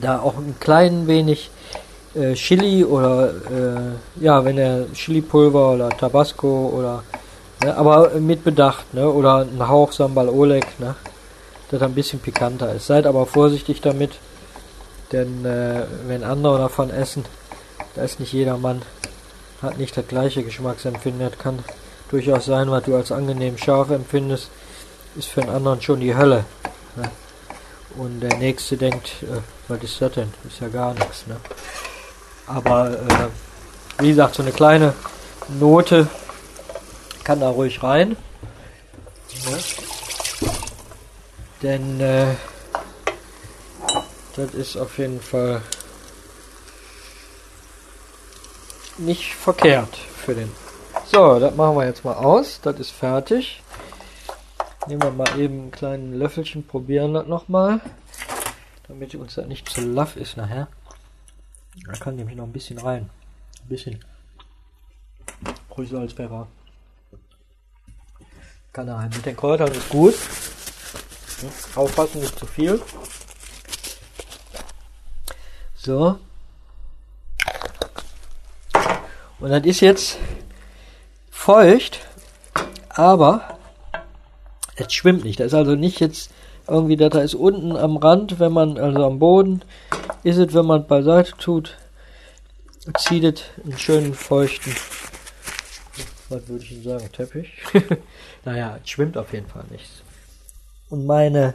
da 0.01 0.19
auch 0.19 0.37
ein 0.37 0.57
klein 0.59 1.07
wenig 1.07 1.53
äh, 2.17 2.35
Chili 2.35 2.85
oder 2.85 3.29
äh, 3.29 4.25
ja, 4.25 4.45
wenn 4.45 4.59
er 4.59 4.93
Chili-Pulver 4.93 5.71
oder 5.75 5.91
Tabasco 5.91 6.73
oder 6.77 7.05
ne, 7.63 7.77
aber 7.77 8.11
mit 8.19 8.43
Bedacht, 8.43 8.93
ne? 8.93 9.09
Oder 9.09 9.47
ein 9.47 9.69
Hauch 9.69 9.93
Sambal 9.93 10.29
Oleg, 10.29 10.67
ne? 10.81 10.97
Das 11.71 11.83
ein 11.83 11.95
bisschen 11.95 12.21
pikanter 12.21 12.73
ist. 12.75 12.87
Seid 12.87 13.07
aber 13.07 13.27
vorsichtig 13.27 13.81
damit, 13.81 14.13
denn 15.13 15.45
äh, 15.45 15.85
wenn 16.07 16.23
andere 16.23 16.59
davon 16.59 16.91
essen, 16.91 17.25
da 17.95 18.03
ist 18.03 18.21
nicht 18.21 18.33
jedermann, 18.33 18.83
hat 19.63 19.79
nicht 19.79 19.97
das 19.97 20.07
gleiche 20.07 20.43
Geschmacksempfinden. 20.43 21.29
Das 21.29 21.39
kann 21.39 21.59
durchaus 22.11 22.47
sein, 22.47 22.71
was 22.71 22.85
du 22.85 22.95
als 22.95 23.11
angenehm 23.11 23.59
scharf 23.59 23.91
empfindest, 23.91 24.51
ist 25.17 25.29
für 25.29 25.43
einen 25.43 25.51
anderen 25.51 25.83
schon 25.83 26.01
die 26.01 26.17
Hölle. 26.17 26.45
Ne? 26.97 27.11
Und 27.97 28.21
der 28.21 28.37
nächste 28.37 28.77
denkt, 28.77 29.23
äh, 29.23 29.41
was 29.69 29.83
ist 29.83 30.01
das 30.01 30.13
denn? 30.13 30.33
Ist 30.47 30.61
ja 30.61 30.69
gar 30.69 30.95
nichts, 30.95 31.27
ne? 31.27 31.37
Aber 32.47 32.91
äh, 32.91 34.03
wie 34.03 34.09
gesagt, 34.09 34.37
so 34.37 34.43
eine 34.43 34.53
kleine 34.53 34.95
Note 35.49 36.07
kann 37.25 37.41
da 37.41 37.49
ruhig 37.49 37.83
rein. 37.83 38.11
Ne? 38.11 39.59
Denn 41.63 42.01
äh, 42.01 42.35
das 44.37 44.55
ist 44.55 44.77
auf 44.77 44.99
jeden 44.99 45.21
Fall 45.21 45.63
nicht 48.99 49.35
verkehrt 49.35 49.97
für 49.97 50.35
den. 50.35 50.51
So, 51.07 51.39
das 51.39 51.55
machen 51.55 51.77
wir 51.77 51.87
jetzt 51.87 52.05
mal 52.05 52.15
aus. 52.15 52.61
Das 52.61 52.79
ist 52.79 52.91
fertig. 52.91 53.63
Nehmen 54.87 55.03
wir 55.03 55.11
mal 55.11 55.39
eben 55.39 55.67
ein 55.67 55.71
kleines 55.71 56.17
Löffelchen, 56.19 56.67
probieren 56.67 57.15
das 57.15 57.27
nochmal. 57.27 57.81
Damit 58.89 59.15
uns 59.15 59.35
das 59.35 59.47
nicht 59.47 59.69
zu 59.69 59.81
laff 59.81 60.17
ist 60.17 60.37
nachher. 60.37 60.69
Da 61.87 61.93
kann 61.93 62.17
nämlich 62.17 62.37
noch 62.37 62.45
ein 62.45 62.53
bisschen 62.53 62.79
rein. 62.79 63.11
Ein 63.63 63.69
bisschen. 63.69 64.05
Ruhig 65.77 65.91
so 65.91 65.99
als 65.99 66.13
Pfeffer. 66.13 66.47
Kann 68.73 68.89
er 68.89 68.97
rein. 68.97 69.11
Mit 69.15 69.27
den 69.27 69.37
Kräutern 69.37 69.73
ist 69.73 69.89
gut. 69.89 70.15
Aufpassen, 71.75 72.21
nicht 72.21 72.39
zu 72.39 72.47
viel. 72.47 72.81
So. 75.77 76.19
Und 79.39 79.51
das 79.51 79.65
ist 79.65 79.81
jetzt 79.81 80.19
feucht, 81.31 82.01
aber 82.89 83.59
es 84.77 84.93
schwimmt 84.93 85.25
nicht. 85.25 85.41
Das 85.41 85.49
ist 85.49 85.55
also 85.55 85.75
nicht 85.75 86.01
jetzt 86.01 86.31
irgendwie, 86.67 86.97
da 86.97 87.07
ist 87.21 87.35
unten 87.35 87.77
am 87.77 87.97
Rand, 87.97 88.41
wenn 88.41 88.53
man, 88.53 88.79
also 88.79 89.05
am 89.05 89.19
Boden, 89.19 89.63
ist 90.23 90.39
es, 90.39 90.55
wenn 90.55 90.67
man 90.67 90.87
beiseite 90.87 91.33
tut, 91.37 91.77
zieht 92.99 93.25
es 93.25 93.45
einen 93.63 93.79
schönen 93.79 94.15
feuchten, 94.15 94.75
was 96.29 96.49
würde 96.49 96.65
ich 96.65 96.71
denn 96.71 96.83
sagen, 96.83 97.13
Teppich? 97.13 97.53
naja, 98.45 98.79
es 98.83 98.91
schwimmt 98.91 99.17
auf 99.17 99.33
jeden 99.33 99.47
Fall 99.47 99.65
nichts. 99.71 100.03
Und 100.89 101.07
meine, 101.07 101.55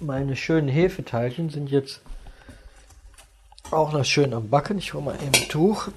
meine 0.00 0.36
schönen 0.36 0.68
Hefeteilchen 0.68 1.50
sind 1.50 1.70
jetzt 1.70 2.00
auch 3.70 3.92
noch 3.92 4.04
schön 4.04 4.34
am 4.34 4.50
Backen. 4.50 4.78
Ich 4.78 4.94
hole 4.94 5.04
mal 5.04 5.14
eben 5.14 5.26
ein 5.26 5.48
Tuch. 5.48 5.88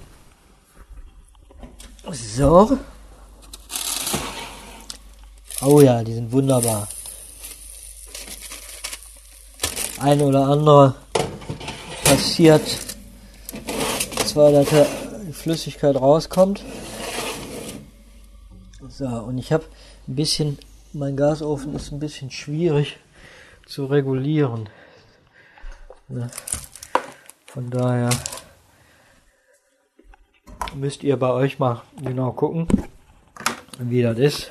So. 2.10 2.78
Oh 5.60 5.80
ja, 5.80 6.04
die 6.04 6.14
sind 6.14 6.30
wunderbar. 6.30 6.88
Ein 9.98 10.20
oder 10.20 10.46
andere 10.46 10.94
passiert 12.04 12.62
zwar, 14.24 14.52
dass 14.52 14.68
die 15.26 15.32
Flüssigkeit 15.32 15.96
rauskommt. 15.96 16.62
So, 18.88 19.06
und 19.06 19.38
ich 19.38 19.52
habe 19.52 19.64
ein 20.06 20.14
bisschen, 20.14 20.58
mein 20.92 21.16
Gasofen 21.16 21.74
ist 21.74 21.92
ein 21.92 22.00
bisschen 22.00 22.30
schwierig 22.30 22.98
zu 23.66 23.86
regulieren. 23.86 24.68
Ne? 26.08 26.30
Von 27.46 27.70
daher 27.70 28.10
müsst 30.74 31.02
ihr 31.02 31.16
bei 31.16 31.30
euch 31.30 31.58
mal 31.58 31.82
genau 32.02 32.32
gucken, 32.32 32.66
wie 33.78 34.02
das 34.02 34.18
ist. 34.18 34.50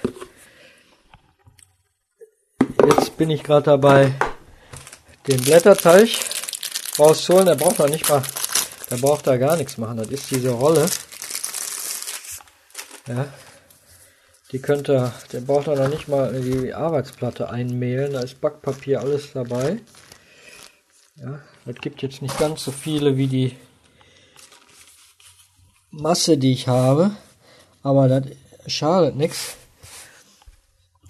Jetzt 2.85 3.17
bin 3.17 3.29
ich 3.29 3.43
gerade 3.43 3.63
dabei, 3.63 4.13
den 5.27 5.41
Blätterteig 5.41 6.09
rauszuholen. 6.99 7.47
Der 7.47 7.55
braucht 7.55 7.79
noch 7.79 7.89
nicht 7.89 8.07
mal, 8.09 8.21
der 8.89 8.97
braucht 8.97 9.25
da 9.27 9.38
gar 9.38 9.57
nichts 9.57 9.77
machen. 9.77 9.97
Das 9.97 10.07
ist 10.09 10.29
diese 10.31 10.51
Rolle. 10.51 10.88
Ja. 13.07 13.27
Die 14.52 14.60
könnte, 14.60 15.12
der 15.34 15.41
braucht 15.41 15.68
noch 15.68 15.89
nicht 15.89 16.08
mal 16.08 16.41
die 16.41 16.74
Arbeitsplatte 16.74 17.50
einmehlen. 17.50 18.14
Da 18.14 18.22
ist 18.22 18.39
Backpapier 18.39 19.02
alles 19.02 19.34
dabei. 19.34 19.82
Ja, 21.16 21.41
das 21.66 21.76
gibt 21.76 22.02
jetzt 22.02 22.22
nicht 22.22 22.38
ganz 22.38 22.64
so 22.64 22.72
viele 22.72 23.18
wie 23.18 23.28
die 23.28 23.58
Masse, 25.91 26.38
die 26.38 26.54
ich 26.54 26.68
habe. 26.68 27.12
Aber 27.84 28.08
das 28.08 28.24
schadet 28.68 29.18
nichts. 29.18 29.58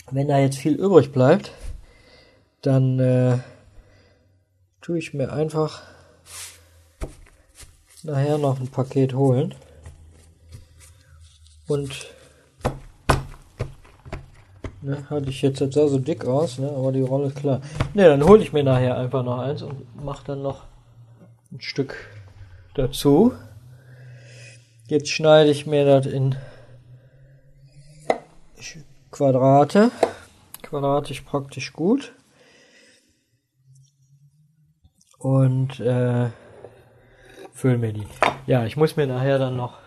Wenn 0.09 0.27
da 0.27 0.39
jetzt 0.39 0.57
viel 0.57 0.73
übrig 0.73 1.11
bleibt, 1.11 1.51
dann 2.61 2.99
äh, 2.99 3.39
tue 4.81 4.97
ich 4.97 5.13
mir 5.13 5.31
einfach 5.31 5.83
nachher 8.03 8.37
noch 8.37 8.59
ein 8.59 8.69
Paket 8.69 9.13
holen. 9.13 9.53
Und 11.67 12.07
Ne, 14.87 15.03
hatte 15.09 15.29
ich 15.29 15.41
jetzt, 15.41 15.59
jetzt 15.59 15.73
sah 15.73 15.85
so 15.89 15.99
dick 15.99 16.23
aus, 16.23 16.59
ne, 16.59 16.69
aber 16.69 16.93
die 16.93 17.01
Rolle 17.01 17.27
ist 17.27 17.35
klar. 17.35 17.59
Ne, 17.93 18.05
dann 18.05 18.23
hole 18.23 18.41
ich 18.41 18.53
mir 18.53 18.63
nachher 18.63 18.97
einfach 18.97 19.21
noch 19.21 19.39
eins 19.39 19.61
und 19.61 20.01
mache 20.01 20.23
dann 20.25 20.41
noch 20.41 20.63
ein 21.51 21.59
Stück 21.59 22.07
dazu. 22.73 23.33
Jetzt 24.87 25.09
schneide 25.09 25.49
ich 25.49 25.67
mir 25.67 25.83
das 25.83 26.05
in 26.05 26.37
Quadrate. 29.11 29.91
Quadratisch 30.61 31.19
praktisch 31.19 31.73
gut. 31.73 32.13
Und 35.19 35.81
äh, 35.81 36.29
fülle 37.51 37.77
mir 37.77 37.91
die. 37.91 38.07
Ja, 38.45 38.65
ich 38.65 38.77
muss 38.77 38.95
mir 38.95 39.05
nachher 39.07 39.37
dann 39.37 39.57
noch 39.57 39.79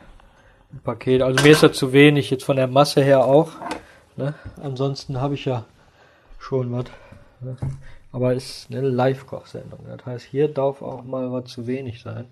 ein 0.71 0.83
Paket, 0.83 1.23
also 1.23 1.43
mir 1.43 1.53
ist 1.53 1.63
das 1.63 1.73
zu 1.73 1.95
wenig, 1.95 2.29
jetzt 2.29 2.45
von 2.45 2.57
der 2.57 2.67
Masse 2.67 3.03
her 3.03 3.25
auch. 3.25 3.53
Ne? 4.21 4.35
Ansonsten 4.63 5.19
habe 5.19 5.35
ich 5.35 5.47
ja 5.47 5.65
schon 6.39 6.71
was. 6.73 6.85
Ne? 7.41 7.57
Aber 8.13 8.35
es 8.35 8.65
ist 8.65 8.71
eine 8.71 8.83
Live-Kochsendung. 8.83 9.81
Das 9.87 10.05
heißt, 10.05 10.27
hier 10.27 10.49
darf 10.49 10.83
auch 10.83 11.03
mal 11.05 11.33
was 11.33 11.51
zu 11.51 11.67
wenig 11.67 12.03
sein. 12.03 12.27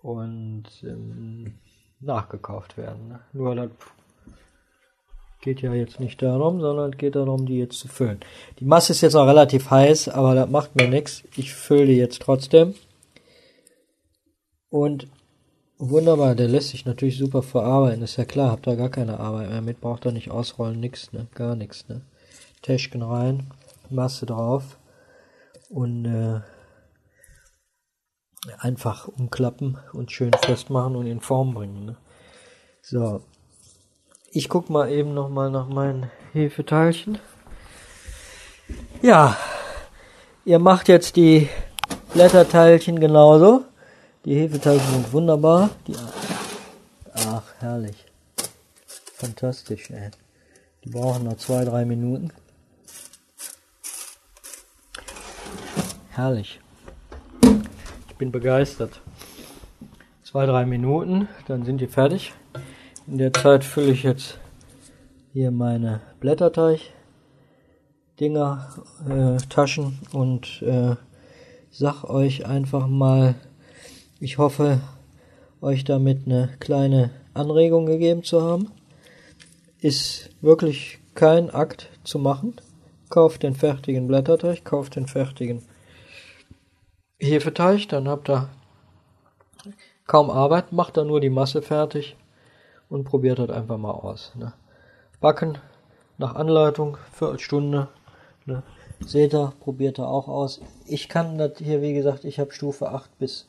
Und 0.00 0.64
ähm, 0.84 1.54
nachgekauft 2.00 2.76
werden. 2.76 3.08
Ne? 3.08 3.20
Nur 3.32 3.56
das 3.56 3.70
geht 5.40 5.60
ja 5.60 5.74
jetzt 5.74 5.98
nicht 5.98 6.22
darum, 6.22 6.60
sondern 6.60 6.92
es 6.92 6.98
geht 6.98 7.16
darum, 7.16 7.46
die 7.46 7.58
jetzt 7.58 7.80
zu 7.80 7.88
füllen. 7.88 8.20
Die 8.60 8.64
Masse 8.64 8.92
ist 8.92 9.00
jetzt 9.00 9.14
noch 9.14 9.26
relativ 9.26 9.70
heiß, 9.70 10.08
aber 10.08 10.36
das 10.36 10.48
macht 10.48 10.76
mir 10.76 10.88
nichts. 10.88 11.24
Ich 11.36 11.52
fülle 11.52 11.86
die 11.86 11.96
jetzt 11.96 12.22
trotzdem. 12.22 12.74
Und 14.70 15.08
Wunderbar, 15.84 16.36
der 16.36 16.46
lässt 16.46 16.68
sich 16.68 16.84
natürlich 16.84 17.18
super 17.18 17.42
verarbeiten, 17.42 18.04
ist 18.04 18.16
ja 18.16 18.24
klar, 18.24 18.52
habt 18.52 18.68
da 18.68 18.76
gar 18.76 18.88
keine 18.88 19.18
Arbeit 19.18 19.50
mehr 19.50 19.62
mit, 19.62 19.80
braucht 19.80 20.06
da 20.06 20.12
nicht 20.12 20.30
ausrollen, 20.30 20.78
nix, 20.78 21.12
ne, 21.12 21.26
gar 21.34 21.56
nichts, 21.56 21.88
ne. 21.88 22.02
Täschchen 22.62 23.02
rein, 23.02 23.50
Masse 23.90 24.24
drauf 24.24 24.78
und 25.70 26.04
äh, 26.04 26.40
einfach 28.60 29.08
umklappen 29.08 29.76
und 29.92 30.12
schön 30.12 30.30
festmachen 30.44 30.94
und 30.94 31.06
in 31.06 31.18
Form 31.18 31.52
bringen, 31.52 31.84
ne. 31.84 31.96
So, 32.80 33.24
ich 34.30 34.48
guck 34.48 34.70
mal 34.70 34.88
eben 34.88 35.14
noch 35.14 35.30
mal 35.30 35.50
nach 35.50 35.66
meinen 35.66 36.12
Hefeteilchen. 36.32 37.18
Ja, 39.02 39.36
ihr 40.44 40.60
macht 40.60 40.86
jetzt 40.86 41.16
die 41.16 41.48
Blätterteilchen 42.14 43.00
genauso. 43.00 43.64
Die 44.24 44.36
Hefeteilchen 44.36 44.92
sind 44.92 45.12
wunderbar. 45.12 45.70
Die, 45.88 45.96
ach, 47.12 47.42
herrlich. 47.58 48.06
Fantastisch, 49.14 49.90
ey. 49.90 50.12
Die 50.84 50.90
brauchen 50.90 51.24
noch 51.24 51.38
zwei, 51.38 51.64
drei 51.64 51.84
Minuten. 51.84 52.30
Herrlich. 56.10 56.60
Ich 58.08 58.14
bin 58.16 58.30
begeistert. 58.30 59.00
Zwei, 60.22 60.46
drei 60.46 60.66
Minuten, 60.66 61.26
dann 61.48 61.64
sind 61.64 61.80
die 61.80 61.88
fertig. 61.88 62.32
In 63.08 63.18
der 63.18 63.32
Zeit 63.32 63.64
fülle 63.64 63.90
ich 63.90 64.04
jetzt 64.04 64.38
hier 65.32 65.50
meine 65.50 66.00
Blätterteig-Dinger, 66.20 68.68
äh, 69.08 69.38
Taschen 69.48 69.98
und 70.12 70.62
äh, 70.62 70.94
sag 71.70 72.04
euch 72.04 72.46
einfach 72.46 72.86
mal, 72.86 73.34
ich 74.22 74.38
hoffe, 74.38 74.80
euch 75.60 75.82
damit 75.82 76.26
eine 76.26 76.48
kleine 76.60 77.10
Anregung 77.34 77.86
gegeben 77.86 78.22
zu 78.22 78.40
haben. 78.40 78.70
Ist 79.80 80.30
wirklich 80.40 81.00
kein 81.16 81.50
Akt 81.50 81.90
zu 82.04 82.20
machen. 82.20 82.54
Kauft 83.08 83.42
den 83.42 83.56
fertigen 83.56 84.06
Blätterteig, 84.06 84.64
kauft 84.64 84.94
den 84.94 85.08
fertigen 85.08 85.62
Hefeteig, 87.18 87.88
dann 87.88 88.08
habt 88.08 88.30
ihr 88.30 88.48
kaum 90.06 90.30
Arbeit, 90.30 90.70
macht 90.70 90.96
da 90.96 91.02
nur 91.02 91.20
die 91.20 91.28
Masse 91.28 91.60
fertig 91.60 92.16
und 92.88 93.02
probiert 93.02 93.40
das 93.40 93.50
einfach 93.50 93.76
mal 93.76 93.90
aus. 93.90 94.32
Ne? 94.36 94.52
Backen 95.20 95.58
nach 96.16 96.36
Anleitung, 96.36 96.96
Viertelstunde. 97.12 97.88
Ne? 98.46 98.62
Seht 99.04 99.34
ihr, 99.34 99.52
probiert 99.58 99.98
ihr 99.98 100.06
auch 100.06 100.28
aus. 100.28 100.60
Ich 100.86 101.08
kann 101.08 101.38
das 101.38 101.58
hier, 101.58 101.82
wie 101.82 101.92
gesagt, 101.92 102.24
ich 102.24 102.38
habe 102.38 102.52
Stufe 102.52 102.88
8 102.88 103.18
bis 103.18 103.48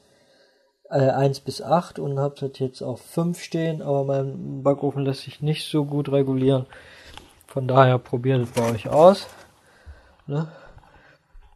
äh, 0.89 1.09
1 1.09 1.41
bis 1.41 1.61
8 1.61 1.99
und 1.99 2.19
habe 2.19 2.35
das 2.39 2.59
jetzt 2.59 2.81
auf 2.81 3.01
5 3.01 3.41
stehen, 3.41 3.81
aber 3.81 4.03
mein 4.03 4.63
Backofen 4.63 5.03
lässt 5.03 5.21
sich 5.21 5.41
nicht 5.41 5.69
so 5.69 5.85
gut 5.85 6.11
regulieren. 6.11 6.65
Von 7.47 7.67
daher 7.67 7.99
probiert 7.99 8.41
es 8.41 8.49
bei 8.51 8.71
euch 8.71 8.89
aus. 8.89 9.27
Ne? 10.25 10.47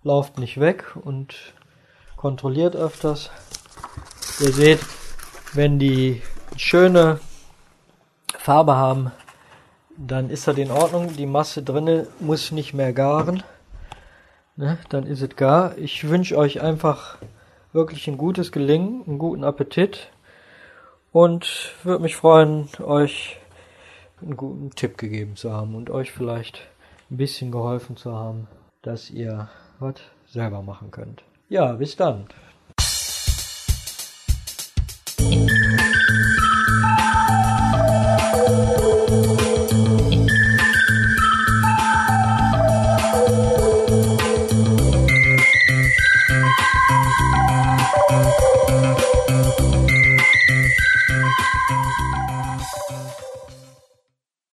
Lauft 0.03 0.37
nicht 0.37 0.59
weg 0.59 0.95
und 0.95 1.35
kontrolliert 2.15 2.75
öfters. 2.75 3.31
Ihr 4.39 4.53
seht, 4.53 4.79
wenn 5.53 5.79
die 5.79 6.21
schöne 6.55 7.19
Farbe 8.37 8.75
haben, 8.75 9.11
dann 9.97 10.29
ist 10.29 10.47
das 10.47 10.57
in 10.57 10.71
Ordnung. 10.71 11.15
Die 11.15 11.25
Masse 11.25 11.63
drinne 11.63 12.07
muss 12.19 12.51
nicht 12.51 12.73
mehr 12.73 12.93
garen. 12.93 13.43
Ne? 14.55 14.77
Dann 14.89 15.05
ist 15.05 15.21
es 15.21 15.35
gar. 15.35 15.77
Ich 15.77 16.07
wünsche 16.07 16.37
euch 16.37 16.61
einfach 16.61 17.17
wirklich 17.77 18.07
ein 18.07 18.17
gutes 18.17 18.51
Gelingen, 18.51 19.03
einen 19.07 19.19
guten 19.19 19.43
Appetit 19.43 20.09
und 21.11 21.75
würde 21.83 22.01
mich 22.01 22.15
freuen, 22.15 22.67
euch 22.79 23.37
einen 24.19 24.35
guten 24.35 24.71
Tipp 24.71 24.97
gegeben 24.97 25.35
zu 25.35 25.53
haben 25.53 25.75
und 25.75 25.91
euch 25.91 26.11
vielleicht 26.11 26.67
ein 27.11 27.17
bisschen 27.17 27.51
geholfen 27.51 27.95
zu 27.95 28.13
haben, 28.13 28.47
dass 28.81 29.11
ihr 29.11 29.47
was 29.79 29.93
selber 30.25 30.63
machen 30.63 30.89
könnt. 30.89 31.23
Ja, 31.49 31.73
bis 31.73 31.95
dann. 31.95 32.25